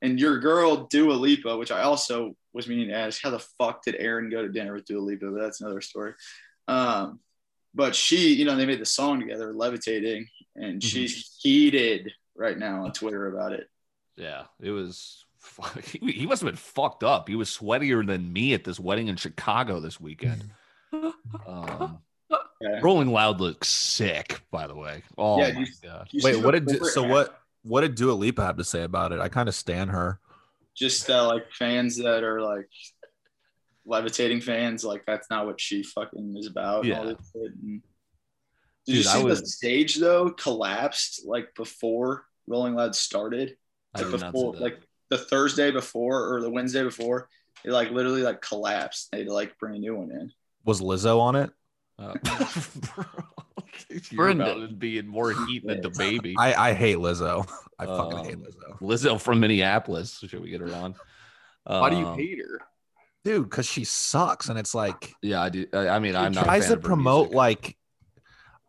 [0.00, 3.82] and your girl Dua Lipa, which I also was meaning to ask, how the fuck
[3.84, 5.26] did Aaron go to dinner with Dua Lipa?
[5.30, 6.14] But that's another story.
[6.66, 7.20] Um,
[7.74, 10.86] but she, you know, they made the song together, Levitating, and Mm-hmm.
[10.86, 13.68] she's heated right now on Twitter about it.
[14.16, 15.20] yeah, it was.
[15.84, 17.28] He, he must have been fucked up.
[17.28, 20.44] He was sweatier than me at this wedding in Chicago this weekend.
[21.46, 21.98] Um,
[22.60, 22.80] Yeah.
[22.82, 25.02] Rolling Loud looks sick, by the way.
[25.18, 26.08] Oh Yeah, my you- god.
[26.12, 29.12] You Wait, what did so it what what did Dua Lipa have to say about
[29.12, 29.20] it?
[29.20, 30.18] I kind of stand her.
[30.74, 32.68] just uh, like fans that are like
[33.86, 36.84] levitating fans, like that's not what she fucking is about.
[36.84, 37.12] and all Yeah.
[37.12, 37.52] this shit.
[37.62, 37.82] And-
[38.86, 43.56] Did you Dude, I see the stage though collapsed like before Rolling Loud started?
[43.94, 44.60] I Like did not see before, that.
[44.62, 47.28] like the Thursday before or the Wednesday before,
[47.64, 49.10] it like literally like collapsed.
[49.12, 50.30] They had to like bring a new one in.
[50.66, 51.50] Was Lizzo on it?
[51.98, 52.14] Uh,
[52.94, 53.04] bro,
[54.10, 56.34] you're about to be in more heat than DaBaby.
[56.38, 57.48] I I hate Lizzo.
[57.78, 58.78] I fucking hate Um, Lizzo.
[58.80, 60.18] Lizzo from Minneapolis.
[60.18, 60.94] Should we get her on?
[61.64, 62.60] Why do you Um, hate her?
[63.24, 65.66] Dude, because she sucks, and it's like Yeah, I do.
[65.72, 67.36] I I mean, I'm not a tries to promote music.
[67.36, 67.76] like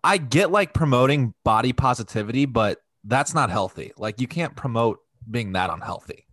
[0.03, 3.91] I get like promoting body positivity, but that's not healthy.
[3.97, 4.99] Like you can't promote
[5.29, 6.25] being that unhealthy.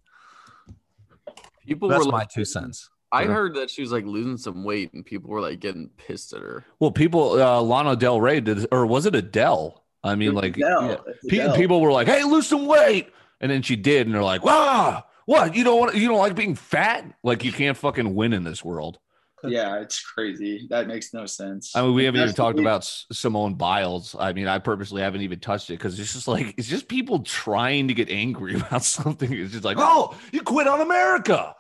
[1.67, 2.91] People That's were my two cents.
[3.13, 3.35] I Sure.
[3.35, 6.41] heard that she was like losing some weight, and people were like getting pissed at
[6.41, 6.65] her.
[6.81, 9.85] Well, people, uh, Lana Del Rey did, or was it Adele?
[10.03, 11.05] I mean, like, Adele.
[11.23, 11.43] yeah.
[11.45, 11.57] Adele.
[11.57, 15.05] people were like, "Hey, lose some weight," and then she did, and they're like, "Wow,
[15.27, 15.55] what?
[15.55, 15.95] You don't want?
[15.97, 17.05] You don't like being fat?
[17.23, 18.99] Like, you can't fucking win in this world."
[19.45, 20.69] Yeah, it's crazy.
[20.71, 21.75] That makes no sense.
[21.75, 24.15] I mean, we haven't even talked the- about Simone Biles.
[24.17, 27.21] I mean, I purposely haven't even touched it because it's just like it's just people
[27.21, 29.33] trying to get angry about something.
[29.33, 31.55] It's just like, oh, you quit on America.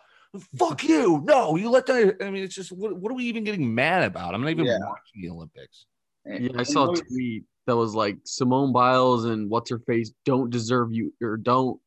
[0.56, 1.22] Fuck you.
[1.24, 2.18] No, you let that.
[2.22, 4.32] I mean, it's just what, what are we even getting mad about?
[4.34, 4.78] I'm not even Yeah.
[4.78, 5.86] watching the Olympics.
[6.24, 10.50] Yeah, I saw a tweet that was like Simone Biles and what's her face don't
[10.50, 11.80] deserve you or don't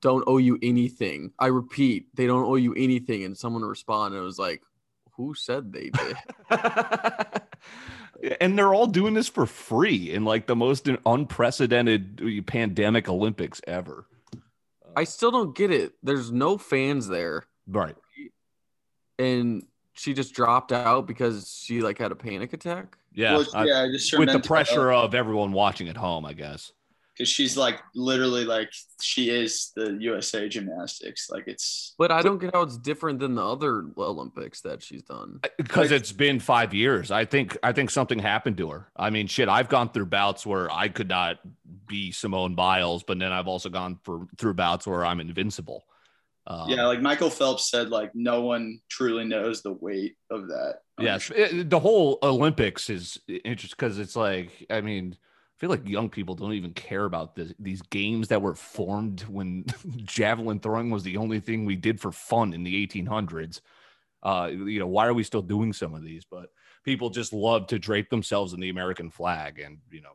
[0.00, 1.32] don't owe you anything.
[1.38, 3.24] I repeat, they don't owe you anything.
[3.24, 4.62] And someone responded, it was like,
[5.16, 5.90] who said they
[6.50, 8.32] did?
[8.40, 13.60] and they're all doing this for free in like the most unprecedented uh, pandemic Olympics
[13.66, 14.06] ever.
[14.96, 15.92] I still don't get it.
[16.02, 17.94] There's no fans there, Right.
[19.18, 22.96] and she just dropped out because she like had a panic attack.
[23.12, 23.36] Yeah.
[23.38, 26.72] Well, I- yeah, just with the pressure of everyone watching at home, I guess.
[27.18, 28.70] Because she's like literally like
[29.02, 31.28] she is the USA gymnastics.
[31.28, 35.02] Like it's But I don't get how it's different than the other Olympics that she's
[35.02, 35.40] done.
[35.56, 37.10] because Like- it's been five years.
[37.10, 38.92] I think I think something happened to her.
[38.96, 41.38] I mean, shit, I've gone through bouts where I could not
[41.88, 45.84] be Simone Biles, but then I've also gone for through bouts where I'm invincible.
[46.46, 50.76] Um, yeah, like Michael Phelps said, like no one truly knows the weight of that.
[51.00, 55.27] yes, it- the whole Olympics is interesting because it's like, I mean, I
[55.58, 59.64] feel like young people don't even care about this, these games that were formed when
[60.04, 63.60] javelin throwing was the only thing we did for fun in the 1800s.
[64.22, 66.24] Uh, you know, why are we still doing some of these?
[66.24, 66.50] But
[66.84, 70.12] people just love to drape themselves in the American flag, and you know,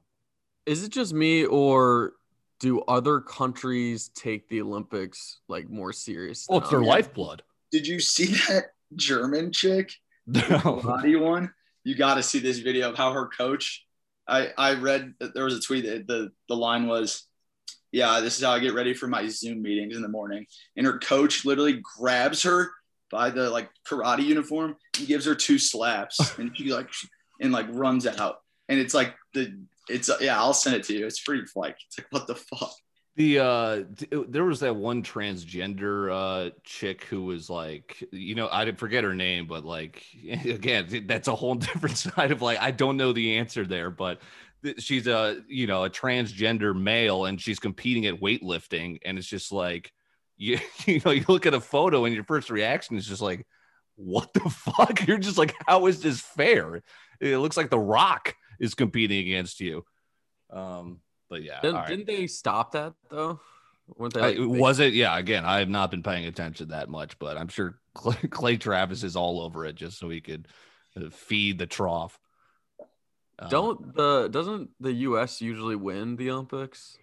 [0.66, 2.14] Is it just me or
[2.60, 6.46] do other countries take the Olympics like more serious?
[6.50, 6.88] well, it's their others?
[6.90, 7.44] lifeblood.
[7.72, 9.92] Did you see that German chick?
[10.26, 10.42] No.
[10.42, 11.52] Karate one.
[11.84, 13.86] You got to see this video of how her coach.
[14.28, 17.28] I I read there was a tweet that the the line was,
[17.92, 20.46] "Yeah, this is how I get ready for my Zoom meetings in the morning."
[20.78, 22.72] And her coach literally grabs her
[23.12, 26.90] by the like karate uniform and gives her two slaps, and she like
[27.40, 28.38] and like runs out.
[28.70, 29.60] And it's like the
[29.90, 31.06] it's yeah, I'll send it to you.
[31.06, 32.74] It's pretty like it's like what the fuck.
[33.16, 33.84] The uh
[34.28, 39.04] there was that one transgender uh chick who was like, you know, I didn't forget
[39.04, 43.14] her name, but like again, that's a whole different side of like I don't know
[43.14, 44.20] the answer there, but
[44.80, 49.52] she's a you know a transgender male and she's competing at weightlifting and it's just
[49.52, 49.92] like
[50.38, 53.46] you you know you look at a photo and your first reaction is just like
[53.96, 55.06] what the fuck?
[55.06, 56.82] You're just like how is this fair?
[57.20, 59.86] It looks like the rock is competing against you.
[60.50, 61.00] Um
[61.34, 62.06] but yeah Didn't, all right.
[62.06, 63.40] they stop that though?
[63.98, 64.94] Weren't they, I- like, they- was it?
[64.94, 65.18] Yeah.
[65.18, 69.04] Again, I have not been paying attention that much, but I'm sure Clay, Clay Travis
[69.04, 70.48] is all over it just so he could
[70.96, 72.20] uh, feed the trough.
[73.40, 75.42] Um, don't the doesn't the U.S.
[75.42, 76.98] usually win the Olympics?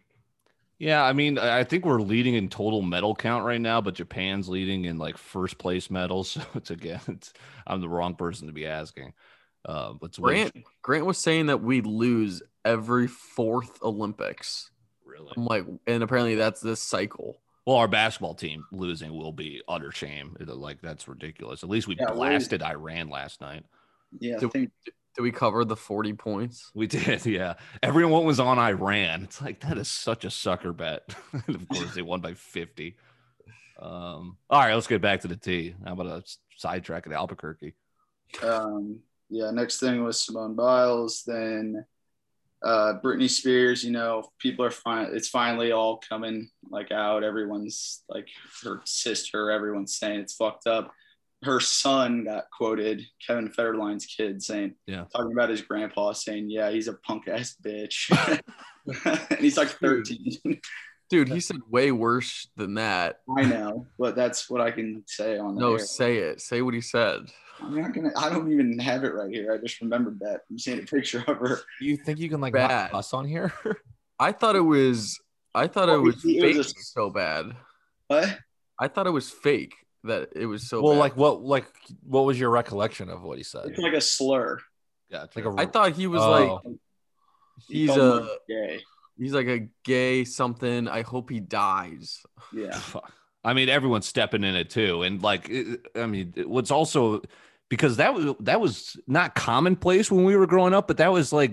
[0.78, 4.49] Yeah, I mean, I think we're leading in total medal count right now, but Japan's
[4.49, 6.31] leading in like first place medals.
[6.41, 7.35] So it's again, it's,
[7.66, 9.12] I'm the wrong person to be asking.
[9.62, 14.70] Uh, but Grant Grant was saying that we lose every fourth Olympics.
[15.04, 17.40] really I'm like, and apparently that's this cycle.
[17.66, 17.76] well.
[17.76, 20.36] Our basketball team losing will be utter shame.
[20.40, 21.62] Like that's ridiculous.
[21.62, 23.64] At least we Yeah, what is- blasted Iran last night.
[24.18, 24.70] Yeah, I Do- think
[25.16, 26.70] Did we cover the 40 points?
[26.74, 27.54] We did, yeah.
[27.82, 29.24] Everyone was on Iran.
[29.24, 31.14] It's like that is such a sucker bet.
[31.32, 32.96] and of course, they won by 50.
[33.80, 35.74] Um, all right, let's get back to the tea.
[35.84, 36.22] How about a
[36.56, 37.74] sidetrack at Albuquerque?
[38.42, 39.00] um,
[39.30, 41.84] yeah, next thing was Simone Biles, then
[42.64, 43.82] uh, Britney Spears.
[43.84, 45.08] You know, people are fine.
[45.12, 47.24] It's finally all coming like out.
[47.24, 48.28] Everyone's like
[48.64, 49.50] her sister.
[49.50, 50.92] Everyone's saying it's fucked up.
[51.42, 55.04] Her son got quoted, Kevin Federline's kid, saying, Yeah.
[55.11, 58.11] talking about his grandpa, saying, "Yeah, he's a punk ass bitch,"
[59.30, 60.61] and he's like 13.
[61.08, 63.20] Dude, he said way worse than that.
[63.38, 65.78] I know, but that's what I can say on No, air.
[65.80, 66.40] say it.
[66.42, 67.20] Say what he said.
[67.62, 68.11] I'm not gonna.
[68.16, 69.52] I don't even have it right here.
[69.52, 70.42] I just remembered that.
[70.50, 71.61] I'm seeing a picture of her.
[71.80, 72.92] You think you can like Bad.
[72.92, 73.52] not on here?
[74.18, 75.18] I thought it was
[75.54, 77.46] I thought it Oh, was it fake was a- so bad.
[78.08, 78.38] What?
[78.78, 80.98] I thought it was fake that it was so well, bad.
[81.00, 81.42] like what?
[81.42, 81.66] Like
[82.02, 83.66] what was your recollection of what he said?
[83.66, 84.58] It's like a slur.
[85.11, 85.30] Gotcha.
[85.38, 86.30] Like a I thought he was Oh.
[86.64, 86.76] like
[87.68, 88.80] He's called a- gay.
[89.18, 90.88] he's like a gay something.
[90.88, 92.22] I hope he dies.
[92.52, 92.70] Yeah.
[92.78, 93.12] Fuck.
[93.42, 95.50] I mean, everyone's stepping in it too, and like,
[95.96, 97.22] I mean, what's also
[97.70, 101.32] because that was that was not commonplace when we were growing up, but that was
[101.32, 101.52] like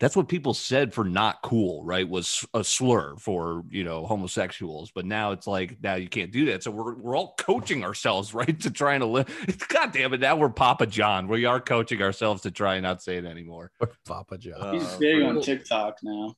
[0.00, 2.08] that's what people said for not cool, right?
[2.08, 6.46] Was a slur for you know homosexuals, but now it's like now you can't do
[6.46, 6.64] that.
[6.64, 9.28] So we're we're all coaching ourselves, right, to trying to live.
[9.68, 10.20] God damn it!
[10.20, 11.28] Now we're Papa John.
[11.28, 13.70] We are coaching ourselves to try and not say it anymore.
[14.04, 14.74] Papa John.
[14.74, 16.34] He's Uh, big for- on TikTok now.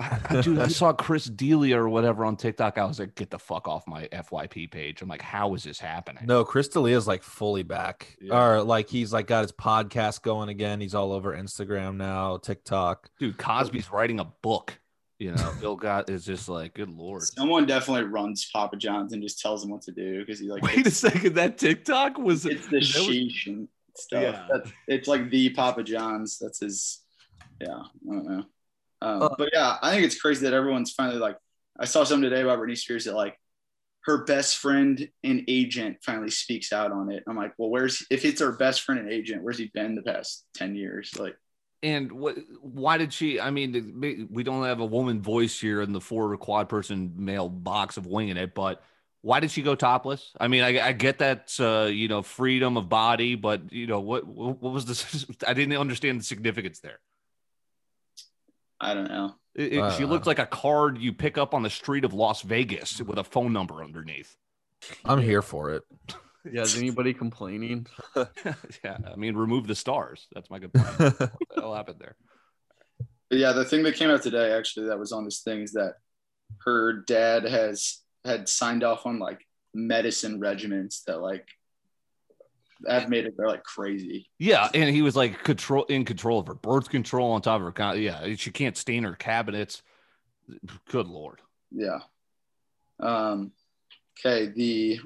[0.00, 2.78] I- Dude, I saw Chris D'Elia or whatever on TikTok.
[2.78, 5.02] I was like, get the fuck off my FYP page.
[5.02, 6.24] I'm like, how is this happening?
[6.26, 8.38] No, Chris D'Elia is like fully back, Yeah.
[8.38, 10.80] or like he's like got his podcast going again.
[10.80, 13.10] He's all over Instagram now, TikTok.
[13.18, 14.78] Dude, Cosby's writing a book.
[15.18, 17.22] You know, Bill got is just like, good lord.
[17.22, 20.62] Someone definitely runs Papa John's and just tells him what to do because he's like
[20.62, 24.22] Wait a second, that TikTok was it's the is that what- sheesh and stuff.
[24.22, 24.46] Yeah.
[24.50, 26.38] That's, it's like the Papa John's.
[26.38, 27.00] That's his.
[27.60, 28.44] Yeah, I don't know.
[29.02, 31.36] Um, Uh, but yeah, I think it's crazy that everyone's finally like.
[31.78, 33.38] I saw something today about Britney Spears that like
[34.04, 37.22] her best friend and agent finally speaks out on it.
[37.28, 40.02] I'm like, well, where's if it's her best friend and agent, where's he been the
[40.02, 41.12] past ten years?
[41.18, 41.36] Like,
[41.82, 42.36] And what?
[42.60, 43.40] Why did she?
[43.40, 47.48] I mean, we don't have a woman voice here in the four quad person male
[47.48, 48.82] box of winging it, but
[49.22, 50.32] why did she go topless?
[50.38, 54.00] I mean, I, I get that uh, you know freedom of body, but you know
[54.00, 54.26] what?
[54.26, 55.24] What was this?
[55.46, 57.00] I didn't understand the significance there.
[58.80, 59.34] I don't know.
[59.54, 60.06] It, it- she Uh.
[60.06, 63.24] looked like a card you pick up on the street of Las Vegas with a
[63.24, 64.36] phone number underneath.
[65.04, 65.82] I'm here for it.
[66.50, 67.86] Yeah, is anybody complaining?
[68.16, 70.26] yeah, I mean, remove the stars.
[70.32, 70.86] That's my good point.
[70.98, 72.16] what the hell happened there?
[73.28, 75.96] Yeah, the thing that came out today actually that was on this thing is that
[76.64, 81.46] her dad has had signed off on like medicine regimens that like
[82.88, 84.28] have made it they're like crazy.
[84.38, 87.66] Yeah, and he was like control in control of her birth control on top of
[87.66, 87.72] her.
[87.72, 89.82] con- Yeah, she can't stain her cabinets.
[90.88, 91.40] Good lord.
[91.70, 92.00] Yeah.
[92.98, 93.52] Um
[94.18, 95.00] okay, the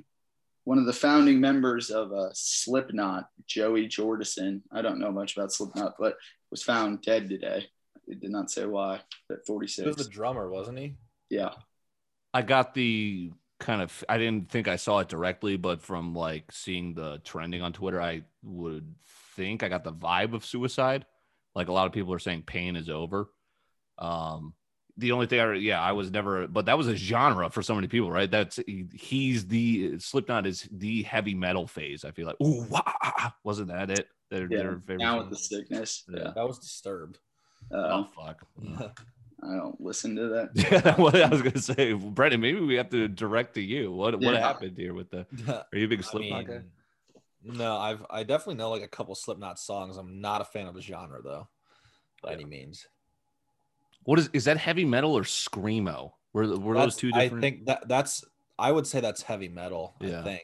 [0.65, 4.63] one of the founding members of uh, Slipknot, Joey Jordison.
[4.73, 6.17] I don't know much about Slipknot, but
[6.51, 7.67] was found dead today.
[8.09, 8.97] It did not say why
[9.31, 9.87] at He 46.
[9.87, 10.97] was the drummer, wasn't he?
[11.29, 11.51] yeah.
[12.33, 13.31] I got the
[13.65, 17.63] kind of I didn't think I saw it directly, but from like seeing the trending
[17.63, 18.95] on Twitter, I would
[19.37, 21.07] think I got the vibe of suicide.
[21.55, 23.31] Like a lot of people are saying pain is over.
[23.99, 24.55] Um
[24.97, 27.75] the only thing I yeah, I was never but that was a genre for so
[27.75, 28.31] many people, right?
[28.31, 32.05] That's he- he's the Slipknot is the heavy metal phase.
[32.05, 33.35] I feel like ooh wah, ah, ah.
[33.45, 34.09] wasn't that it?
[34.31, 34.59] Their, Yeah.
[34.59, 35.19] their favorite Now song?
[35.21, 36.05] with the sickness.
[36.09, 36.19] Yeah.
[36.19, 36.31] Yeah.
[36.35, 37.19] That was disturbed.
[37.73, 38.47] Uh, oh fuck.
[39.47, 40.51] I don't listen to that.
[40.55, 42.41] Yeah, what I was gonna say, Brendan.
[42.41, 43.93] Maybe we have to direct to you.
[43.93, 45.27] What what happened here with the?
[45.73, 46.53] Are you a big I Slipknot guy?
[46.53, 49.97] mean, no, I've I definitely know like a couple Slipknot songs.
[49.97, 51.49] I'm not a fan of the genre though,
[52.23, 52.87] by any means.
[54.05, 56.13] What is is that heavy metal or screamo?
[56.33, 58.25] Were were those That's- two I think that that's
[58.59, 59.95] I would say that's heavy metal.
[60.01, 60.21] Yeah.
[60.21, 60.43] I think.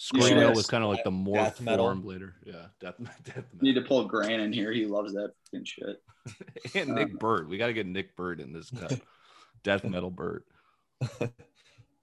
[0.00, 0.56] Screamo Yes.
[0.56, 1.84] was kind of like the more Death metal.
[1.86, 2.34] formed later.
[2.46, 2.94] Yeah, death,
[3.24, 4.72] death Need to pull Grant in here.
[4.72, 6.02] He loves that fucking shit.
[6.74, 7.48] and Nick Bird.
[7.48, 8.98] We got to get Nick Bird in this cut.
[9.62, 10.44] death metal Bird.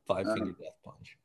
[0.07, 1.17] Five Um, finger death punch.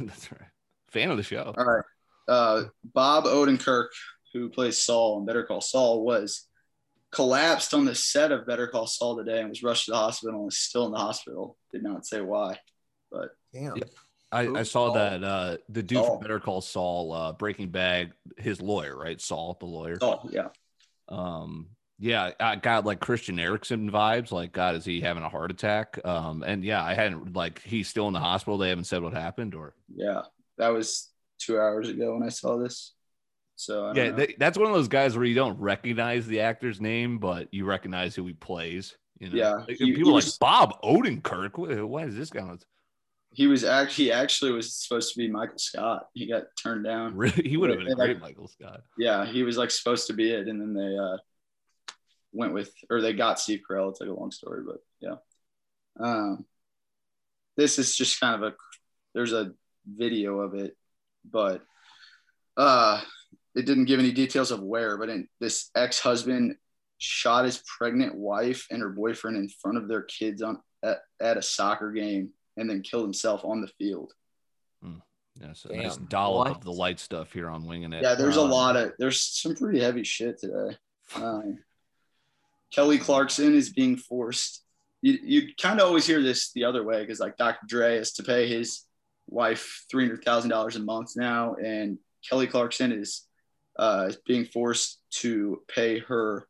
[0.00, 0.48] That's right.
[0.88, 1.52] Fan of the show.
[1.56, 1.84] All right.
[2.28, 3.88] Uh, Bob Odenkirk,
[4.32, 6.46] who plays Saul in Better Call Saul, was
[7.10, 10.40] collapsed on the set of Better Call Saul today and was rushed to the hospital
[10.42, 11.56] and is still in the hospital.
[11.72, 12.58] Did not say why,
[13.10, 13.76] but Damn.
[13.76, 13.84] Yeah.
[14.32, 14.94] I, I saw Saul?
[14.94, 16.14] that uh the dude Saul.
[16.14, 19.20] from Better Call Saul, uh Breaking Bad, his lawyer, right?
[19.20, 19.98] Saul, the lawyer.
[20.00, 20.48] Saul, yeah.
[21.08, 21.68] Um,
[21.98, 24.32] yeah, I got like Christian Eriksen vibes.
[24.32, 25.98] Like, God, is he having a heart attack?
[26.04, 28.58] Um, and yeah, I hadn't like he's still in the hospital.
[28.58, 30.22] They haven't said what happened, or Yeah.
[30.58, 32.92] That was two hours ago when I saw this.
[33.56, 37.18] So yeah, th- that's one of those guys where you don't recognize the actor's name,
[37.18, 38.96] but you recognize who he plays.
[39.20, 41.56] You know, Yeah, Like, he- people he are was- like Bob Odenkirk.
[41.58, 42.56] Why, why is this guy?
[43.32, 46.06] He was actually he actually was supposed to be Michael Scott.
[46.14, 47.14] He got turned down.
[47.16, 48.82] Really, he would have been a Yeah, like- great Michael Scott.
[48.98, 51.16] Yeah, he was like supposed to be it, and then they uh
[52.32, 53.90] went with or they got Steve Carell.
[53.90, 55.16] It's like a long story, but yeah.
[56.00, 56.46] Um,
[57.56, 58.56] this is just kind of a
[59.14, 59.52] there's a
[59.86, 60.76] video of it,
[61.30, 61.62] but
[62.56, 63.00] uh,
[63.54, 64.96] it didn't give any details of where.
[64.96, 66.56] But in, this ex-husband
[66.98, 71.36] shot his pregnant wife and her boyfriend in front of their kids on at, at
[71.36, 74.12] a soccer game, and then kill himself on the field.
[75.40, 76.04] Yeah, so nice Damn.
[76.06, 76.56] dollop What?
[76.58, 78.02] of the light stuff here on winging it.
[78.02, 80.76] Yeah, there's a Um, lot of there's some pretty heavy shit today.
[81.16, 81.58] Um,
[82.70, 84.62] Kelly Clarkson is being forced.
[85.00, 87.66] You, you kind of always hear this the other way because like Dr.
[87.66, 88.84] Dre has to pay his
[89.26, 91.98] wife three hundred thousand dollars a month now, and
[92.28, 93.22] Kelly Clarkson is
[93.78, 96.46] uh, being forced to pay her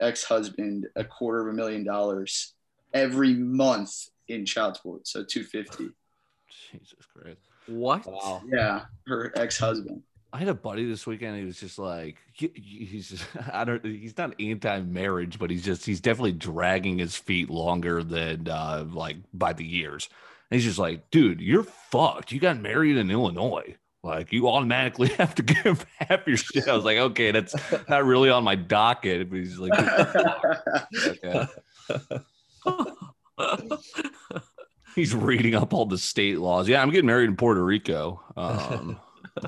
[0.00, 2.54] ex-husband a quarter of a million dollars
[2.92, 5.88] every month in child support, so two fifty.
[6.72, 7.40] Jesus Christ.
[7.66, 8.06] What?
[8.06, 8.42] Wow.
[8.46, 10.02] Yeah, her ex-husband.
[10.32, 11.38] I had a buddy this weekend.
[11.38, 15.84] He was just like, he- he's just, I don't, he's not anti-marriage, but he's just,
[15.86, 20.08] he's definitely dragging his feet longer than, uh, like by the years.
[20.50, 22.32] And he's just like, dude, you're fucked.
[22.32, 23.76] You got married in Illinois.
[24.04, 26.68] Like you automatically have to give half your shit.
[26.68, 27.54] I was like, okay, that's
[27.88, 29.28] not really on my docket.
[29.28, 29.72] But he's like,
[31.24, 31.46] okay.
[34.94, 36.68] He's reading up all the state laws.
[36.68, 38.22] Yeah, I'm getting married in Puerto Rico.
[38.36, 38.98] Um,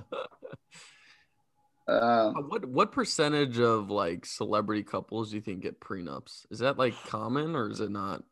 [1.88, 6.44] um, what what percentage of like celebrity couples do you think get prenups?
[6.50, 8.22] Is that like common or is it not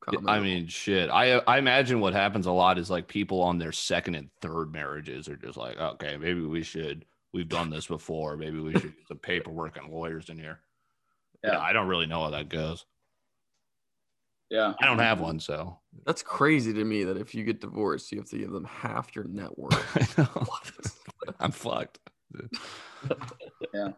[0.00, 0.28] common?
[0.28, 0.44] I at all?
[0.44, 1.08] mean, shit.
[1.08, 4.72] I I imagine what happens a lot is like people on their second and third
[4.72, 7.06] marriages are just like, okay, maybe we should.
[7.32, 8.36] We've done this before.
[8.36, 10.60] Maybe we should get some paperwork and lawyers in here.
[11.42, 11.52] Yeah.
[11.52, 11.60] Yeah.
[11.60, 12.84] I don't really know how that goes.
[14.50, 14.74] Yeah.
[14.80, 18.18] I don't have one, so that's crazy to me that if you get divorced, you
[18.18, 20.18] have to give them half your net worth.
[20.18, 20.46] I know.
[21.40, 21.98] I'm fucked.
[23.72, 23.90] Yeah.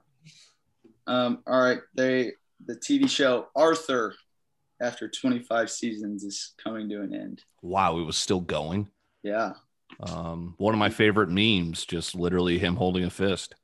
[1.06, 2.32] Um, all right, they
[2.66, 4.14] the TV show Arthur,
[4.80, 7.42] after 25 seasons, is coming to an end.
[7.62, 8.88] Wow, it was still going.
[9.22, 9.52] Yeah.
[10.00, 13.54] Um, one of my favorite memes, just literally him holding a fist.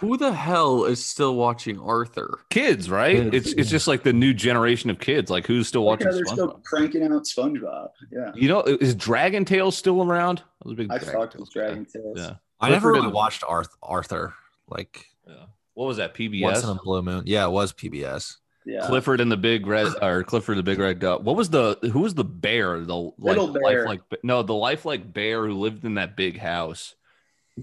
[0.00, 2.38] Who the hell is still watching Arthur?
[2.50, 3.16] kids, right?
[3.16, 5.30] Kids, it's it's just like the new generation of kids.
[5.30, 6.62] Like who's still watching yeah, they're still SpongeBob?
[6.64, 7.88] cranking out SpongeBob.
[8.12, 8.30] Yeah.
[8.34, 10.40] You know, is Dragon Tales still around?
[10.40, 11.52] I was a big I Dragon fucked Tales with.
[11.52, 12.16] Dragon Tales.
[12.18, 12.34] Yeah.
[12.60, 14.34] I never really watched Arth- Arthur.
[14.68, 15.44] Like yeah.
[15.74, 16.14] What was that?
[16.14, 16.42] PBS.
[16.42, 16.80] once in PBS.
[16.80, 17.22] a blue moon.
[17.26, 18.36] Yeah, it was PBS.
[18.66, 18.86] Yeah.
[18.86, 21.24] Clifford and the Big Red, or Clifford the Big Red Dog.
[21.24, 21.78] What was the?
[21.92, 22.78] Who was the bear?
[22.80, 23.84] The like Little bear.
[23.86, 24.00] lifelike.
[24.22, 26.94] No, the lifelike bear who lived in that big house.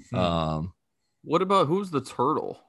[0.09, 0.15] Hmm.
[0.17, 0.73] Um,
[1.25, 2.59] What about who's the turtle?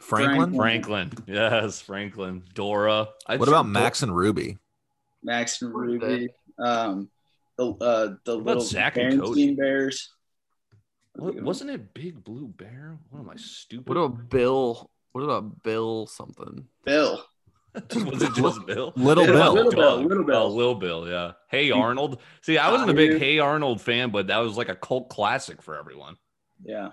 [0.00, 0.54] Franklin.
[0.54, 1.12] Franklin.
[1.26, 2.42] Yes, Franklin.
[2.54, 3.08] Dora.
[3.26, 4.58] I What about Dor- Max and Ruby?
[5.22, 6.28] Max and Ruby.
[6.58, 7.08] Um,
[7.58, 9.48] the uh, the about little Zach and Cody?
[9.48, 10.10] Berenstain Bears.
[11.14, 12.98] What, wasn't it Big Blue Bear?
[13.10, 13.88] What am I stupid?
[13.88, 14.90] What about Bill?
[15.12, 16.66] What about Bill something?
[16.84, 17.24] Bill?
[17.74, 18.92] was it just Bill?
[18.96, 19.52] Little Yeah, Bill.
[19.54, 20.36] Little Bill, Little Bill.
[20.36, 21.32] Oh, Little Bill, yeah.
[21.50, 22.20] Hey Arnold.
[22.42, 25.62] See, I wasn't a big Hey Arnold fan, but that was like a cult classic
[25.62, 26.16] for everyone.
[26.62, 26.90] Yeah.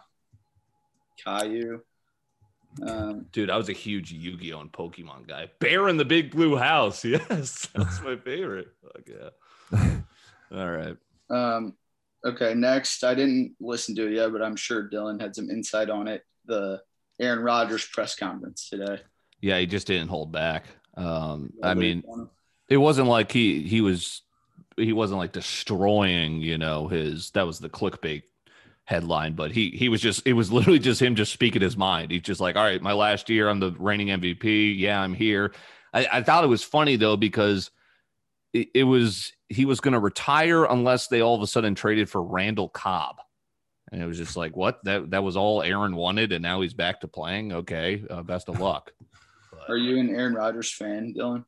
[1.24, 1.82] Caillou.
[2.82, 5.50] Um, Dude, I was a huge Yu-Gi-Oh and Pokemon guy.
[5.60, 7.06] Bear in the Big Blue House.
[7.30, 8.70] Yes, that's my favorite.
[8.82, 9.90] Fuck yeah.
[10.58, 10.98] All right.
[11.30, 11.74] um,
[12.26, 13.04] okay, next.
[13.04, 16.24] I didn't listen to it yet, but I'm sure Dylan had some insight on it.
[16.46, 16.82] The
[17.20, 19.02] Aaron Rodgers press conference today.
[19.42, 20.66] Yeah, he just didn't hold back.
[20.96, 22.04] Um, I mean,
[22.70, 24.22] it wasn't like he he was
[24.78, 28.24] he wasn't like destroying you know his that was the clickbait
[28.86, 32.12] headline but he he was just it was literally just him just speaking his mind.
[32.12, 35.54] He's just like all right my last year i'm the reigning mvp yeah i'm here.
[35.94, 37.72] I, I thought it was funny though because
[38.52, 42.10] it, it was he was going to retire unless they all of a sudden traded
[42.10, 43.18] for randall cobb.
[43.92, 44.84] And it was just like what?
[44.86, 47.54] That that was all aaron wanted and now he's back to playing?
[47.54, 48.92] Okay uh, best of luck.
[49.52, 51.46] But- Are you an Aaron Rodgers fan, Dylan?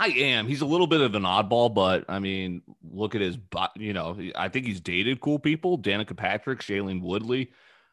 [0.00, 0.48] I am.
[0.48, 3.92] He's a little bit of an oddball, but I mean, look at his, bo- you
[3.92, 5.78] know, I think he's dated cool people.
[5.78, 7.52] Danica Patrick, Shailene Woodley,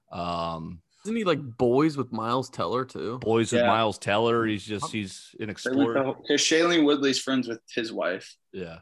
[0.10, 3.20] um, Isn't he like boys with Miles Teller too?
[3.20, 4.46] boys with Miles Teller.
[4.46, 6.16] He's just, he's an explorer.
[6.22, 8.38] Because Shailene Woodley's friends with his wife.
[8.54, 8.78] Yeah.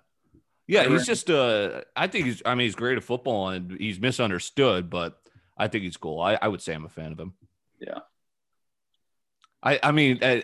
[0.67, 0.87] Yeah.
[0.87, 4.89] He's just, uh, I think he's, I mean, he's great at football and he's misunderstood,
[4.91, 5.17] but
[5.57, 6.21] I think he's cool.
[6.21, 7.33] I, I would say I'm a fan of him.
[7.79, 7.99] Yeah.
[9.65, 10.41] I, I mean, uh,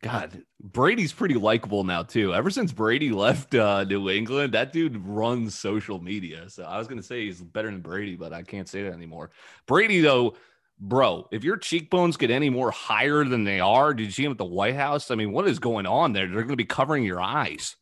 [0.00, 2.32] God, Brady's pretty likable now too.
[2.32, 6.48] Ever since Brady left uh, New England, that dude runs social media.
[6.48, 9.32] So I was gonna say he's better than Brady, but I can't say that anymore.
[9.66, 10.36] Brady, though,
[10.78, 14.32] bro, if your cheekbones get any more higher than they are, did you see him
[14.32, 15.10] at the White House?
[15.10, 16.28] I mean, what is going on there?
[16.28, 17.76] They're gonna be covering your eyes.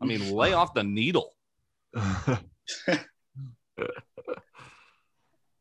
[0.00, 1.34] I mean, lay off the needle.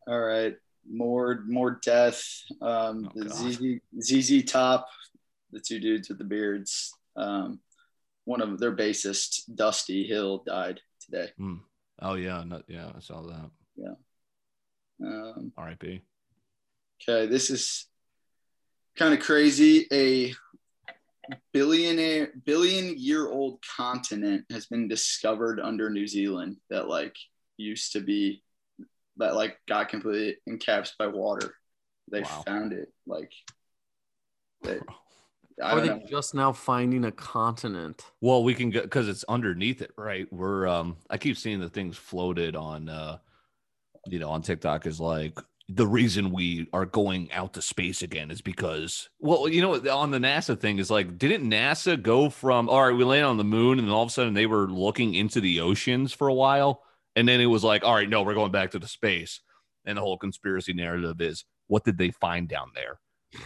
[0.05, 0.55] All right.
[0.89, 2.23] More more death.
[2.61, 4.87] Um, Oh, the ZZ, ZZ Top,
[5.51, 6.93] the two dudes with the beards.
[7.15, 7.59] Um,
[8.25, 11.31] one of their bassist, Dusty Hill, died today.
[11.99, 13.49] Oh yeah, no, yeah, I saw that.
[13.75, 13.93] Yeah.
[15.01, 16.01] Um, R.I.P.
[17.01, 17.87] okay, this is
[18.95, 19.87] kind of crazy.
[19.91, 20.33] A
[21.53, 27.15] billionaire billion year old continent has been discovered under New Zealand that like
[27.57, 28.43] used to be
[29.17, 31.55] that like got completely encapped by water.
[32.11, 32.43] They Wow.
[32.45, 33.31] found it like
[34.63, 34.79] they,
[35.61, 36.01] I Are they know.
[36.09, 38.03] just now finding a continent?
[38.21, 40.31] Well, we can go because it's underneath it, right?
[40.31, 43.17] We're um I keep seeing the things floated on uh
[44.07, 45.37] you know on TikTok is like
[45.69, 50.11] the reason we are going out to space again is because, well, you know, on
[50.11, 53.45] the NASA thing is like, didn't NASA go from, all right, we landed on the
[53.45, 56.33] moon, and then all of a sudden they were looking into the oceans for a
[56.33, 56.82] while.
[57.15, 59.41] And then it was like, all right, no, we're going back to the space.
[59.85, 62.99] And the whole conspiracy narrative is, what did they find down there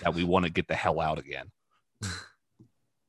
[0.04, 1.52] that we want to get the hell out again?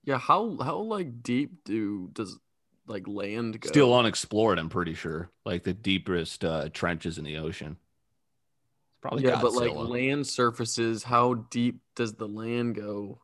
[0.09, 2.39] Yeah, how how like deep do does
[2.87, 3.69] like land go?
[3.69, 5.31] Still unexplored, I'm pretty sure.
[5.45, 7.73] Like the deepest uh, trenches in the ocean.
[7.73, 13.21] It's probably yeah, but like land surfaces, how deep does the land go?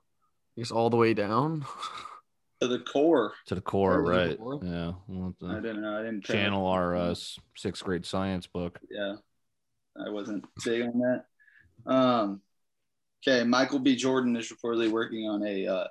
[0.59, 1.65] I guess all the way down.
[2.65, 3.35] To the core.
[3.47, 4.39] to the core, Or to the right?
[4.39, 4.61] core?
[4.63, 5.99] Yeah, we'll I didn't know.
[5.99, 7.15] I didn't channel our uh,
[7.57, 8.79] sixth grade science book.
[8.91, 9.17] yeah,
[10.03, 11.25] I wasn't big on that.
[11.93, 12.41] Um,
[13.27, 13.97] okay, Michael B.
[13.97, 15.87] Jordan is reportedly working on a uh,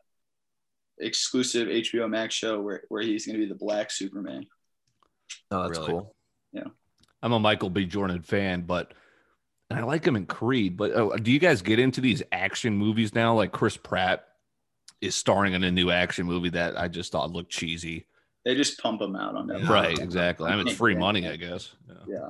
[1.00, 4.46] exclusive HBO Max show where, where he's going to be the Black Superman.
[5.52, 5.92] Oh, that's Really?
[5.92, 6.16] cool.
[6.52, 6.64] Yeah,
[7.22, 7.86] I'm a Michael B.
[7.86, 8.94] Jordan fan, but
[9.70, 10.78] and I like him in Creed.
[10.78, 13.36] But oh, do you guys get into these action movies now?
[13.36, 14.26] Like Chris Pratt
[15.04, 18.06] is starring in a new action movie that I just thought looked cheesy.
[18.46, 19.64] They just pump them out on that.
[19.70, 20.50] Right, exactly.
[20.50, 21.74] I mean, it's free money, I guess.
[21.88, 21.96] Yeah.
[22.08, 22.30] Yeah.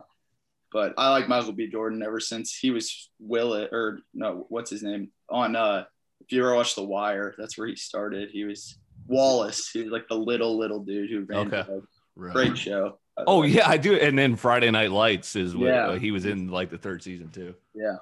[0.71, 1.67] But I like Michael B.
[1.69, 5.11] Jordan ever since he was Willet or no, what's his name?
[5.29, 5.85] On uh
[6.21, 8.29] if you ever watched The Wire, that's where he started.
[8.31, 9.69] He was Wallace.
[9.69, 11.63] He was like the little little dude who ran Okay.
[11.67, 11.83] the
[12.15, 12.33] Right.
[12.33, 12.99] great show.
[13.17, 13.47] Oh way.
[13.49, 13.95] yeah, I do.
[13.95, 15.87] And then Friday Night Lights is what Yeah.
[15.89, 17.53] uh, he was in like the third season too.
[17.75, 17.97] Yeah.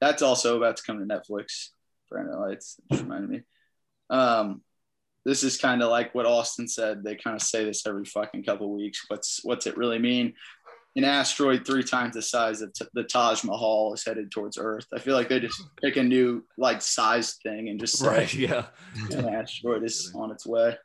[0.00, 1.68] That's also about to come to Netflix.
[2.08, 3.42] Friday Night Lights just reminded me.
[4.10, 4.62] Um
[5.24, 7.02] this is kind of like what Austin said.
[7.02, 9.04] They kind of say this every fucking couple weeks.
[9.08, 10.34] What's what's it really mean?
[10.96, 14.86] An asteroid three times the size of t- the Taj Mahal is headed towards Earth.
[14.94, 18.66] I feel like they just pick a new like size thing and just say Yeah.
[19.10, 20.76] an asteroid is on its way.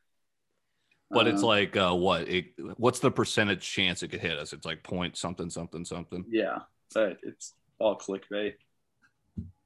[1.11, 2.27] But it's Um, like uh, what?
[2.29, 2.45] It,
[2.77, 4.53] what's the percentage chance it could hit us?
[4.53, 6.23] It's like point something something something.
[6.29, 6.59] Yeah,
[6.93, 8.53] but it's all clickbait.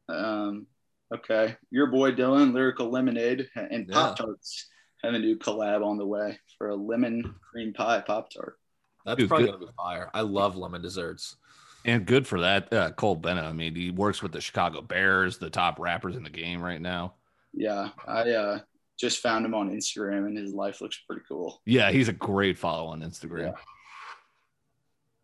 [0.09, 0.67] Um,
[1.13, 3.93] okay, your boy Dylan, Lyrical Lemonade, and Yeah.
[3.93, 4.67] Pop Tarts
[5.03, 8.57] have a new collab on the way for a lemon cream pie Pop Tart.
[9.05, 10.09] That's Dude, probably good- gonna be fire.
[10.13, 11.35] I love lemon desserts.
[11.85, 13.43] And good for that, uh, Cole Bennett.
[13.43, 16.79] I mean, he works with the Chicago Bears, the top rappers in the game right
[16.81, 17.15] now.
[17.51, 18.59] Yeah, I uh,
[18.97, 21.61] just found him on Instagram, and his life looks pretty cool.
[21.65, 23.53] Yeah, he's a great follow on Instagram.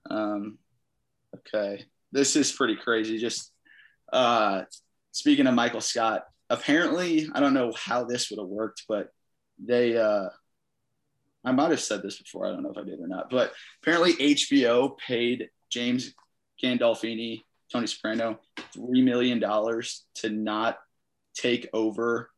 [0.10, 0.58] Um,
[1.36, 3.18] okay, this is pretty crazy.
[3.20, 3.52] Just
[4.12, 4.64] uh,
[5.12, 9.10] speaking of Michael Scott, apparently, I don't know how this would have worked, but
[9.58, 10.30] they, uh,
[11.44, 12.46] I might have said this before.
[12.46, 16.14] I don't know if I did or not, but apparently HBO paid James
[16.62, 18.40] Gandolfini, Tony Soprano,
[18.74, 20.78] three million dollars to not
[21.36, 22.30] take over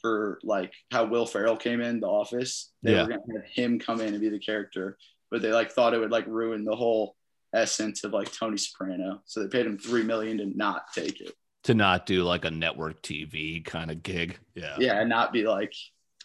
[0.00, 2.72] for like how Will Ferrell came in the office.
[2.82, 3.02] They Yeah.
[3.02, 4.96] were gonna have him come in and be the character,
[5.30, 7.16] but they like thought it would like ruin the whole
[7.52, 9.20] essence of like Tony Soprano.
[9.26, 11.34] So they paid him three million to not take it.
[11.68, 14.38] To not do like a network TV kind of gig.
[14.54, 14.76] Yeah.
[14.78, 15.74] Yeah, and not be like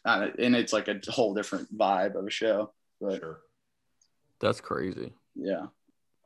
[0.05, 2.71] uh, and it's like a whole different vibe of a show.
[3.01, 3.39] But Sure.
[4.39, 5.11] That's crazy.
[5.35, 5.65] yeah.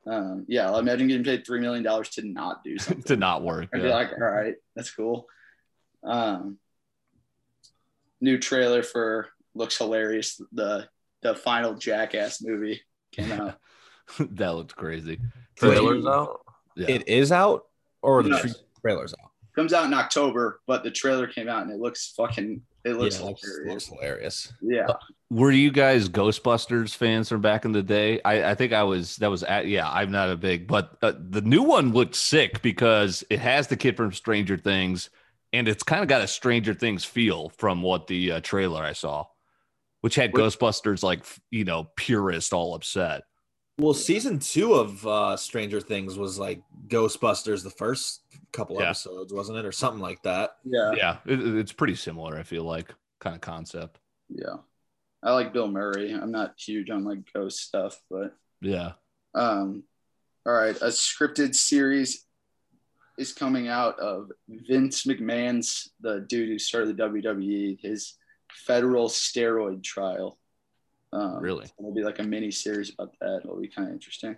[0.05, 3.01] Um, yeah, I imagine getting paid three million dollars to not do something.
[3.05, 3.69] to not work.
[3.73, 3.95] I'd be yeah.
[3.95, 5.25] like, all right, that's cool.
[6.03, 6.59] Um,
[8.21, 10.39] new trailer for looks hilarious.
[10.51, 10.87] The
[11.23, 13.57] the final Jackass movie came out.
[14.19, 15.19] that looked crazy.
[15.55, 16.41] Trailers out.
[16.75, 16.91] Yeah.
[16.91, 17.65] It is out,
[18.03, 18.39] or the No.
[18.41, 18.51] tra-
[18.87, 19.31] trailers out.
[19.55, 22.61] Comes out in October, but the trailer came out and it looks fucking.
[22.85, 23.73] It looks yeah, looks, hilarious.
[23.73, 24.53] looks hilarious.
[24.61, 24.87] Yeah,
[25.29, 28.21] Were you guys Ghostbusters fans from back in the day?
[28.23, 29.17] I, I think I was.
[29.17, 29.67] That was at.
[29.67, 33.67] Yeah, I'm not a big, but uh, the new one looked sick because it has
[33.67, 35.09] the kid from Stranger Things,
[35.51, 38.93] and it's kind of got a Stranger Things feel from what the uh, trailer I
[38.93, 39.25] saw,
[40.01, 43.23] which had Ghostbusters like you know purist all upset.
[43.79, 48.21] Well, season two of uh, Stranger Things was like Ghostbusters, the first
[48.51, 48.85] couple Yeah.
[48.85, 50.57] episodes, wasn't it, or something like that?
[50.63, 52.37] yeah, Yeah, it, it's pretty similar.
[52.37, 53.99] I feel like kind of concept.
[54.29, 54.55] yeah.
[55.23, 56.11] I like Bill Murray.
[56.13, 58.93] I'm not huge on like ghost stuff, but Yeah.
[59.35, 59.83] Um,
[60.45, 62.25] all right, a scripted series
[63.17, 68.13] is coming out of Vince McMahon's the dude who started the WWE, his
[68.65, 70.37] federal steroid trial.
[71.13, 71.65] Um, Really?
[71.79, 73.41] It'll be like a mini series about that.
[73.43, 74.37] It'll be kind of interesting.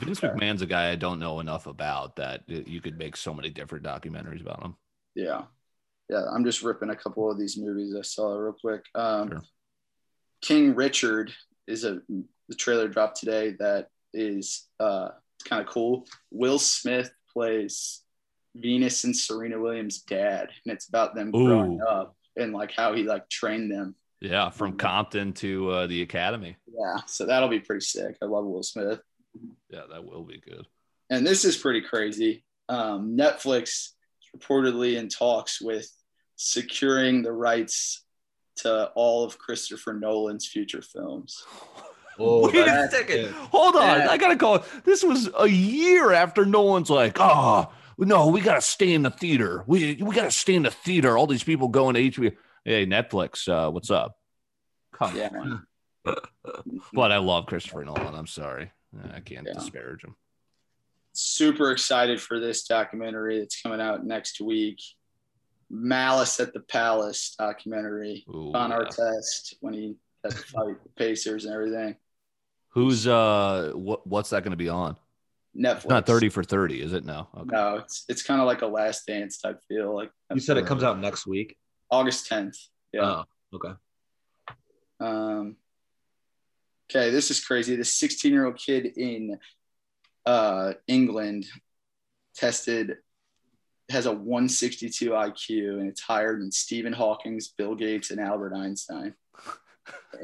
[0.00, 3.50] Vince McMahon's a guy I don't know enough about that you could make so many
[3.50, 4.76] different documentaries about him.
[5.14, 5.42] Yeah.
[6.10, 6.24] Yeah.
[6.32, 8.84] I'm just ripping a couple of these movies I saw real quick.
[8.94, 9.42] Um, Sure.
[10.42, 11.32] King Richard
[11.66, 12.00] is a
[12.48, 15.08] the trailer dropped today that is uh,
[15.44, 16.06] kind of cool.
[16.30, 18.02] Will Smith plays
[18.54, 23.02] Venus and Serena Williams' dad, and it's about them growing up and like how he
[23.02, 23.94] like trained them.
[24.20, 24.76] Yeah, from.
[24.76, 26.56] Compton to uh, the Academy.
[26.66, 28.16] Yeah, so that'll be pretty sick.
[28.22, 29.00] I love Will Smith.
[29.70, 30.66] Yeah, that will be good.
[31.10, 32.44] and this is pretty crazy.
[32.68, 33.94] Um, Netflix is
[34.36, 35.90] reportedly in talks with
[36.36, 38.04] securing the rights
[38.56, 41.44] to all of Christopher Nolan's future films.
[42.18, 43.06] Oh, Wait a second.
[43.08, 43.30] good.
[43.32, 43.98] Hold on.
[43.98, 44.08] Yeah.
[44.08, 44.64] I gotta call.
[44.84, 49.10] This was a year after no one's like, oh no, we gotta stay in the
[49.10, 49.62] theater.
[49.66, 51.18] We we gotta stay in the theater.
[51.18, 52.34] All these people going to HBO.
[52.66, 54.16] Hey, Netflix, uh, what's up?
[54.92, 55.28] Come Yeah.
[55.32, 55.66] on.
[56.92, 58.14] But I love Christopher Nolan.
[58.14, 58.72] I'm sorry.
[59.12, 59.54] I can't Yeah.
[59.54, 60.16] disparage him.
[61.12, 64.80] Super excited for this documentary that's coming out next week.
[65.70, 68.78] Malice at the Palace documentary Ooh, on yeah.
[68.78, 71.96] Artest when he had to fight the Pacers and everything.
[72.70, 74.96] Who's uh what what's that gonna be on?
[75.56, 75.88] Netflix.
[75.88, 77.04] Not 30 for 30, is it?
[77.04, 77.28] No.
[77.36, 77.48] Okay.
[77.52, 79.94] No, it's it's kind of like a last dance type feel.
[79.94, 81.56] Like You said it comes out next week.
[81.90, 82.56] August 10th.
[82.92, 83.02] Yeah.
[83.02, 83.24] Oh,
[83.54, 83.74] okay.
[85.00, 85.56] Um,
[86.90, 87.76] okay, this is crazy.
[87.76, 89.38] This 16 year old kid in
[90.24, 91.46] uh, England
[92.34, 92.96] tested
[93.88, 99.14] has a 162 IQ and it's higher than Stephen Hawking's, Bill Gates, and Albert Einstein.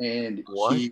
[0.00, 0.76] And What?
[0.76, 0.90] he,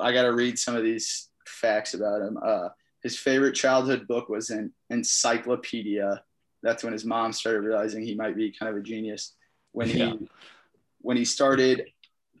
[0.00, 2.38] I got to read some of these facts about him.
[2.42, 2.68] Uh,
[3.02, 6.22] his favorite childhood book was an encyclopedia.
[6.62, 9.36] That's when his mom started realizing he might be kind of a genius.
[9.78, 10.14] When he Yeah.
[11.02, 11.86] when he started,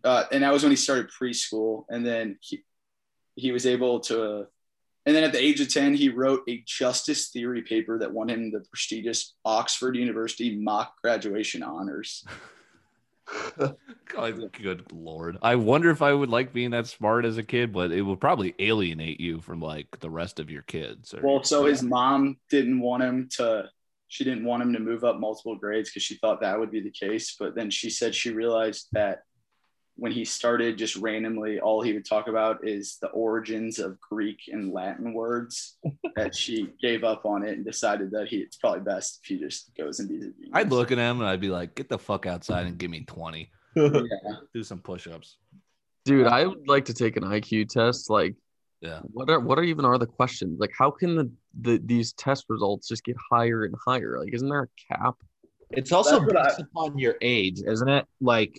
[0.02, 2.64] uh, and that was when he started preschool, and then he
[3.36, 4.48] he was able to,
[5.06, 8.28] and then at the age of ten, he wrote a justice theory paper that won
[8.28, 12.24] him the prestigious Oxford University mock graduation honors.
[14.12, 15.38] God, good lord.
[15.40, 18.20] I wonder if I would like being that smart as a kid, but it would
[18.20, 21.14] probably alienate you from like the rest of your kids.
[21.14, 23.70] Or, Well, so his mom didn't want him to.
[24.08, 26.80] She didn't want him to move up multiple grades because she thought that would be
[26.80, 27.36] the case.
[27.38, 29.22] But then she said she realized that
[29.98, 34.38] when he started just randomly, all he would talk about is the origins of Greek
[34.46, 35.76] and Latin words.
[36.16, 39.38] that she gave up on it and decided that he it's probably best if he
[39.38, 40.56] just goes and be a.
[40.56, 43.04] I'd look at him and I'd be like, get the fuck outside and give me
[43.06, 43.50] 20.
[43.76, 44.00] Yeah.
[44.52, 45.36] Do some push ups.
[46.04, 48.10] Dude, I would like to take an IQ test.
[48.10, 48.34] Like,
[48.80, 49.00] Yeah.
[49.12, 50.60] what are what are even are the questions?
[50.60, 54.18] Like, how can the, the these test results just get higher and higher?
[54.20, 55.16] Like, isn't there a cap?
[55.70, 58.06] It's also That's what based upon your age, isn't it?
[58.20, 58.58] Like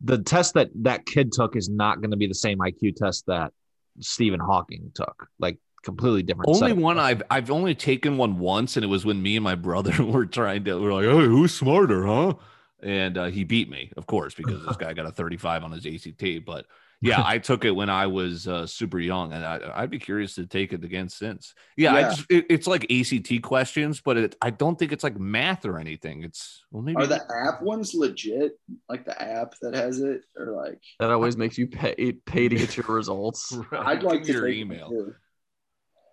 [0.00, 3.24] the test that that kid took is not going to be the same IQ test
[3.26, 3.52] that
[4.00, 5.28] Stephen Hawking took.
[5.38, 6.48] Like completely different.
[6.48, 9.36] Only set of- one I've I've only taken one once, and it was when me
[9.36, 10.78] and my brother were trying to.
[10.78, 12.34] We are like, hey, who's smarter, huh?
[12.82, 15.86] And uh, he beat me, of course, because this guy got a 35 on his
[15.86, 16.44] ACT.
[16.44, 16.66] But
[17.00, 20.34] yeah, I took it when I was uh, super young, and I, I'd be curious
[20.36, 21.54] to take it again since.
[21.76, 22.08] Yeah, I Yeah.
[22.10, 25.78] just, it, it's like ACT questions, but it, I don't think it's like math or
[25.78, 26.22] anything.
[26.24, 28.58] It's well, maybe Are the app ones legit?
[28.88, 32.56] Like the app that has it, or like That always makes you pay pay to
[32.56, 33.56] get your results.
[33.72, 35.12] I'd like to your take email.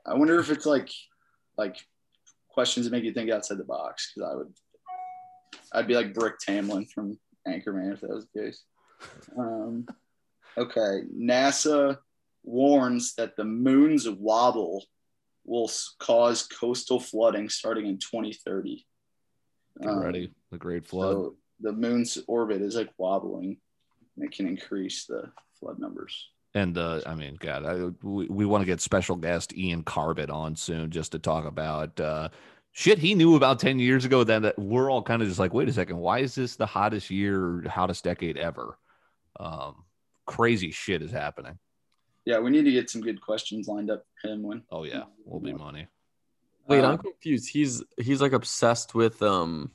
[0.06, 0.90] I wonder if it's like
[1.58, 1.78] like
[2.50, 4.54] questions that make you think outside the box because I would
[5.72, 7.18] I'd be like Brick Tamland from
[7.48, 8.64] Anchorman if that was the case.
[9.38, 9.88] Um,
[10.58, 11.98] okay, NASA
[12.44, 14.86] warns that the moon's wobble
[15.46, 18.86] will cause coastal flooding starting in 2030.
[19.82, 20.32] Get Um, ready.
[20.52, 21.14] The Great Flood.
[21.14, 23.58] So the moon's orbit is like wobbling.
[24.16, 26.30] and It can increase the flood numbers.
[26.54, 30.30] And uh, I mean, God, I, we, we want to get special guest Ian Carbett
[30.30, 32.30] on soon just to talk about uh,
[32.74, 34.24] shit he knew about 10 years ago.
[34.24, 36.68] Then that we're all kind of just like, wait a second, why is this the
[36.68, 38.78] hottest year hottest decade ever?
[39.40, 39.84] Um,
[40.26, 41.58] crazy shit is happening.
[42.26, 44.64] Yeah, we need to get some good questions lined up for him when.
[44.72, 45.88] Oh, yeah, we'll be money.
[46.68, 47.50] Wait, Uh, I'm confused.
[47.52, 49.72] He's he's like obsessed with um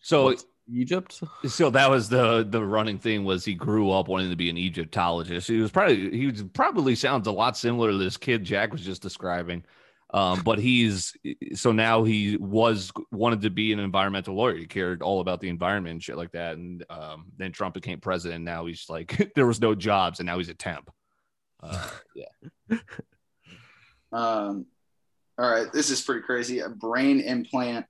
[0.00, 1.22] So, what's- Egypt.
[1.48, 4.56] so that was the the running thing was he grew up wanting to be an
[4.58, 5.48] Egyptologist.
[5.48, 8.82] He was probably he was probably sounds a lot similar to this kid Jack was
[8.84, 9.64] just describing.
[10.10, 11.14] Um, but he's
[11.54, 14.56] so now he was wanted to be an environmental lawyer.
[14.56, 16.56] He cared all about the environment and shit like that.
[16.56, 18.42] And um, then Trump became president.
[18.44, 20.90] Now he's like there was no jobs, and now he's a temp.
[21.62, 22.78] Uh, yeah,
[24.12, 24.66] Um,
[25.38, 26.60] all right, this is pretty crazy.
[26.60, 27.86] A brain implant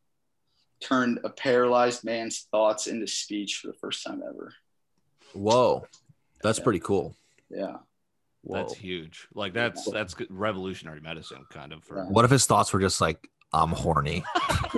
[0.80, 4.52] turned a paralyzed man's thoughts into speech for the first time ever.
[5.34, 5.86] Whoa,
[6.42, 6.64] that's Yeah.
[6.64, 7.16] pretty cool.
[7.50, 7.76] Yeah.
[8.48, 9.28] That's huge.
[9.34, 11.84] Like that's that's revolutionary medicine, kind of.
[11.84, 14.24] For What if his thoughts were just like, "I'm horny"?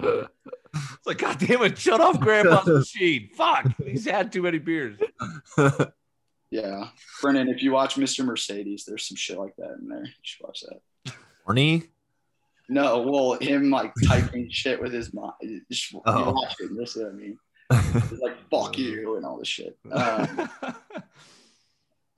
[0.00, 3.28] it's like, God damn it, shut off Grandpa's machine.
[3.34, 4.98] Fuck, he's had too many beers.
[6.50, 6.88] yeah.
[7.20, 8.24] Brennan, if you watch Mr.
[8.24, 10.04] Mercedes, there's some shit like that in there.
[10.04, 11.14] You should watch that.
[11.44, 11.84] horny?
[12.68, 15.32] No, well, him like typing shit with his mind.
[15.42, 16.32] You should you Oh.
[16.32, 16.70] watch it.
[16.76, 17.38] That's what I mean.
[18.10, 19.76] He's like, fuck you and all this shit.
[19.90, 20.48] Um,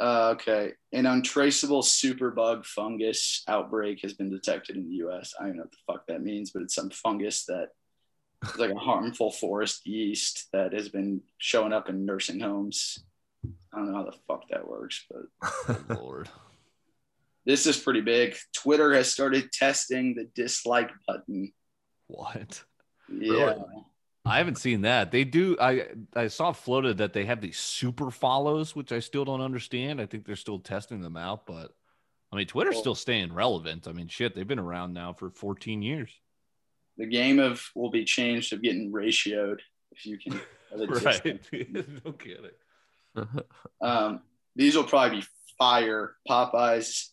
[0.01, 0.73] Uh, okay.
[0.93, 5.35] An untraceable superbug fungus outbreak has been detected in the U.S.
[5.39, 7.69] I don't know what the fuck that means, but it's some fungus that
[8.45, 12.99] is like a harmful forest yeast that has been showing up in nursing homes.
[13.73, 16.29] I don't know how the fuck that works, but Lord.
[17.45, 18.37] this is pretty big.
[18.53, 21.53] Twitter has started testing the dislike button.
[22.07, 22.63] What?
[23.11, 23.55] Yeah.
[24.25, 25.11] I haven't seen that.
[25.11, 25.57] They do.
[25.61, 30.01] I I saw floated that they have these super follows, which I still don't understand.
[30.01, 31.73] I think they're still testing them out, but
[32.33, 33.87] I mean, Twitter's Well- still staying relevant.
[33.87, 36.11] I mean, shit, they've been around now for 14 years.
[36.97, 39.59] The game of will be changed of getting ratioed
[39.93, 40.41] if you can.
[40.77, 41.41] Right?
[42.05, 42.51] no kidding.
[43.81, 44.23] Um,
[44.57, 46.17] these will probably be fire.
[46.29, 47.11] Popeyes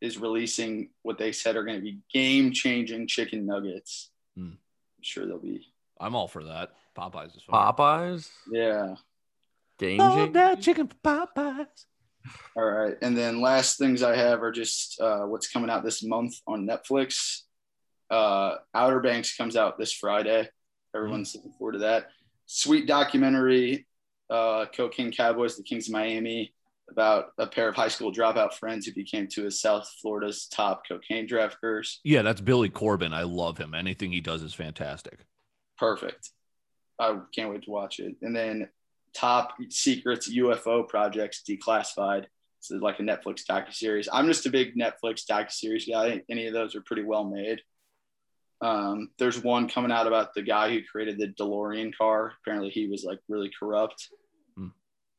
[0.00, 4.10] is releasing what they said are going to be game changing chicken nuggets.
[4.36, 4.52] Hmm.
[4.52, 5.66] I'm sure they'll be.
[6.00, 6.70] I'm all for that.
[6.96, 7.72] Popeyes is fine.
[7.72, 8.94] Popeyes Yeah.
[9.78, 11.66] game Oh, that chicken for Popeyes.
[12.56, 12.96] All right.
[13.02, 16.66] And then last things I have are just uh, what's coming out this month on
[16.66, 17.42] Netflix.
[18.10, 20.48] Uh, Outer Banks comes out this Friday.
[20.94, 22.08] Everyone's looking forward to that.
[22.46, 23.86] Sweet documentary,
[24.30, 26.54] uh, Cocaine Cowboys, the Kings of Miami,
[26.90, 30.82] about a pair of high school dropout friends who became two of South Florida's top
[30.88, 32.00] cocaine traffickers.
[32.04, 33.12] Yeah, that's Billy Corben.
[33.12, 33.74] I love him.
[33.74, 35.26] Anything he does is fantastic.
[35.78, 36.30] Perfect.
[36.98, 38.16] I can't wait to watch it.
[38.22, 38.68] And then
[39.14, 42.26] top secrets UFO projects declassified.
[42.60, 44.08] So like a Netflix docuseries.
[44.12, 46.04] I'm just a big Netflix docuseries guy.
[46.04, 47.60] I think any of those are pretty well made.
[48.60, 52.32] Um, there's one coming out about the guy who created the DeLorean car.
[52.40, 54.08] Apparently he was like really corrupt.
[54.56, 54.68] Hmm.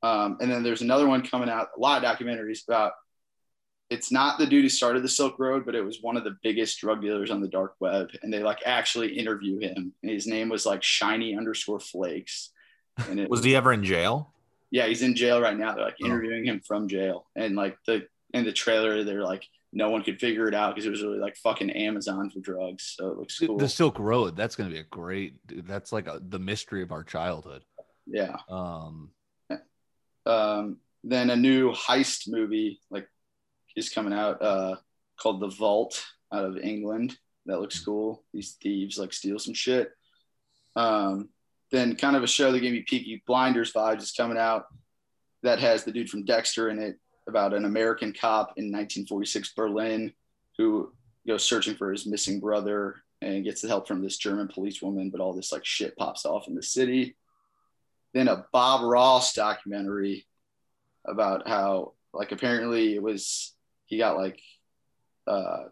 [0.02, 2.94] Um, and then there's another one coming out, a lot of documentaries about
[3.90, 6.36] it's not the dude who started the Silk Road, but it was one of the
[6.44, 8.10] biggest drug dealers on the dark web.
[8.22, 9.94] And they like actually interview him.
[10.04, 12.52] And his name was like shiny underscore flakes.
[13.10, 14.34] And it Was he ever in jail?
[14.72, 15.74] yeah, he's in jail right now.
[15.74, 16.06] They're like Oh.
[16.08, 17.28] interviewing him from jail.
[17.36, 20.86] And like the in the trailer, they're like, no one could figure it out because
[20.86, 22.94] it was really like fucking Amazon for drugs.
[22.98, 23.58] So it looks cool.
[23.58, 24.36] The Silk Road.
[24.36, 25.36] That's going to be a great.
[25.48, 27.64] dude, That's like a, the mystery of our childhood.
[28.06, 28.36] yeah.
[28.50, 29.12] Um,
[30.26, 33.08] Um, then a new heist movie like
[33.78, 34.76] is coming out uh,
[35.18, 36.04] called The Vault
[36.34, 37.18] out of England.
[37.46, 38.24] That looks cool.
[38.34, 39.92] These thieves like steal some shit.
[40.76, 41.30] Um,
[41.72, 44.66] then kind of a show that gave me Peaky Blinders vibes is coming out
[45.44, 46.98] that has the dude from Dexter in it
[47.28, 50.14] about an American cop in 1946 Berlin
[50.58, 50.92] who
[51.26, 55.20] goes searching for his missing brother and gets the help from this German policewoman, but
[55.22, 57.16] all this like shit pops off in the city.
[58.14, 60.26] Then a Bob Ross documentary
[61.06, 63.54] about how like apparently it was
[63.88, 64.40] he got like
[65.26, 65.64] uh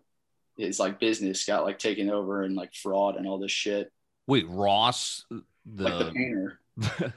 [0.57, 3.91] his like business got like taken over and like fraud and all this shit.
[4.27, 5.25] wait, Ross,
[5.65, 6.59] the, Like the painter.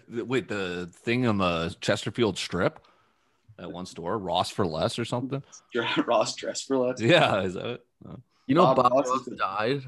[0.26, 2.80] wait, the thing on the Chesterfield Strip,
[3.56, 5.42] that one store, Ross for less or something.
[6.06, 7.00] Ross dressed for less.
[7.00, 7.84] Yeah, is that it?
[8.46, 9.82] You know, Bob Bob, Ross Ross is the- died.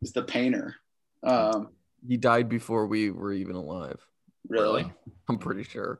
[0.00, 0.74] Is the painter.
[1.22, 1.68] Um
[2.06, 4.00] He died before we were even alive.
[4.48, 4.90] really.
[5.28, 5.98] I'm pretty sure.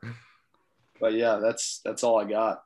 [0.99, 2.63] But yeah, that's that's all I got.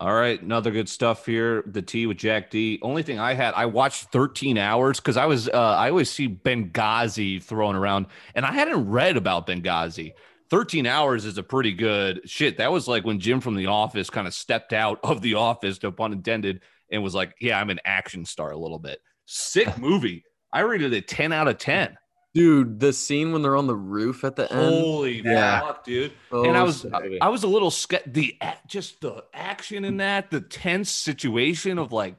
[0.00, 1.62] All right, another good stuff here.
[1.66, 2.78] The tea with Jack D.
[2.80, 6.26] Only thing I had, I watched 13 hours because I was, uh, I always see
[6.26, 10.14] Benghazi thrown around, and I hadn't read about Benghazi.
[10.48, 12.56] 13 hours is a pretty good shit.
[12.56, 15.82] That was like when Jim from The Office kind of stepped out of The Office,
[15.82, 19.76] no pun intended, and was like, "Yeah, I'm an action star a little bit." Sick
[19.76, 20.24] movie.
[20.50, 21.96] I rated it 10 out of 10.
[22.32, 24.60] Dude, the scene when they're on the roof at the end.
[24.74, 25.60] Holy Yeah.
[25.60, 26.12] fuck, dude!
[26.30, 26.86] Oh, and I was.
[26.86, 28.04] I, I was a little scared.
[28.06, 32.14] The a- just the action in that, the tense situation of like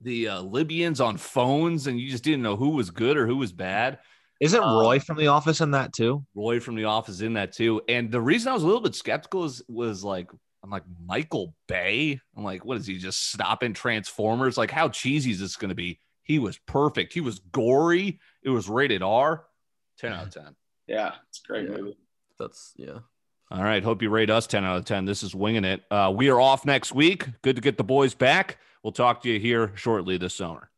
[0.00, 3.36] the uh, Libyans on phones, and you just didn't know who was good or who
[3.36, 3.98] was bad.
[4.40, 6.24] Isn't Um, Roy from The Office in that too?
[6.34, 7.80] Roy from The Office in that too.
[7.88, 10.30] And the reason I was a little bit skeptical is was like
[10.62, 12.18] I'm like Michael Bay.
[12.34, 14.56] I'm like, what is he just stopping Transformers?
[14.56, 16.00] Like, how cheesy is this going to be?
[16.24, 17.12] He was perfect.
[17.12, 18.18] He was gory.
[18.42, 19.44] It was rated R.
[19.98, 20.56] Ten out of ten.
[20.88, 21.76] Yeah, it's a great Yeah.
[21.76, 21.96] movie.
[22.38, 22.98] That's yeah.
[23.50, 23.84] All right.
[23.84, 25.04] Hope you rate us 10 out of 10.
[25.04, 25.84] This is Winging It.
[25.90, 27.28] Uh, we are off next week.
[27.42, 28.58] Good to get the boys back.
[28.82, 30.70] We'll talk to you here shortly this summer.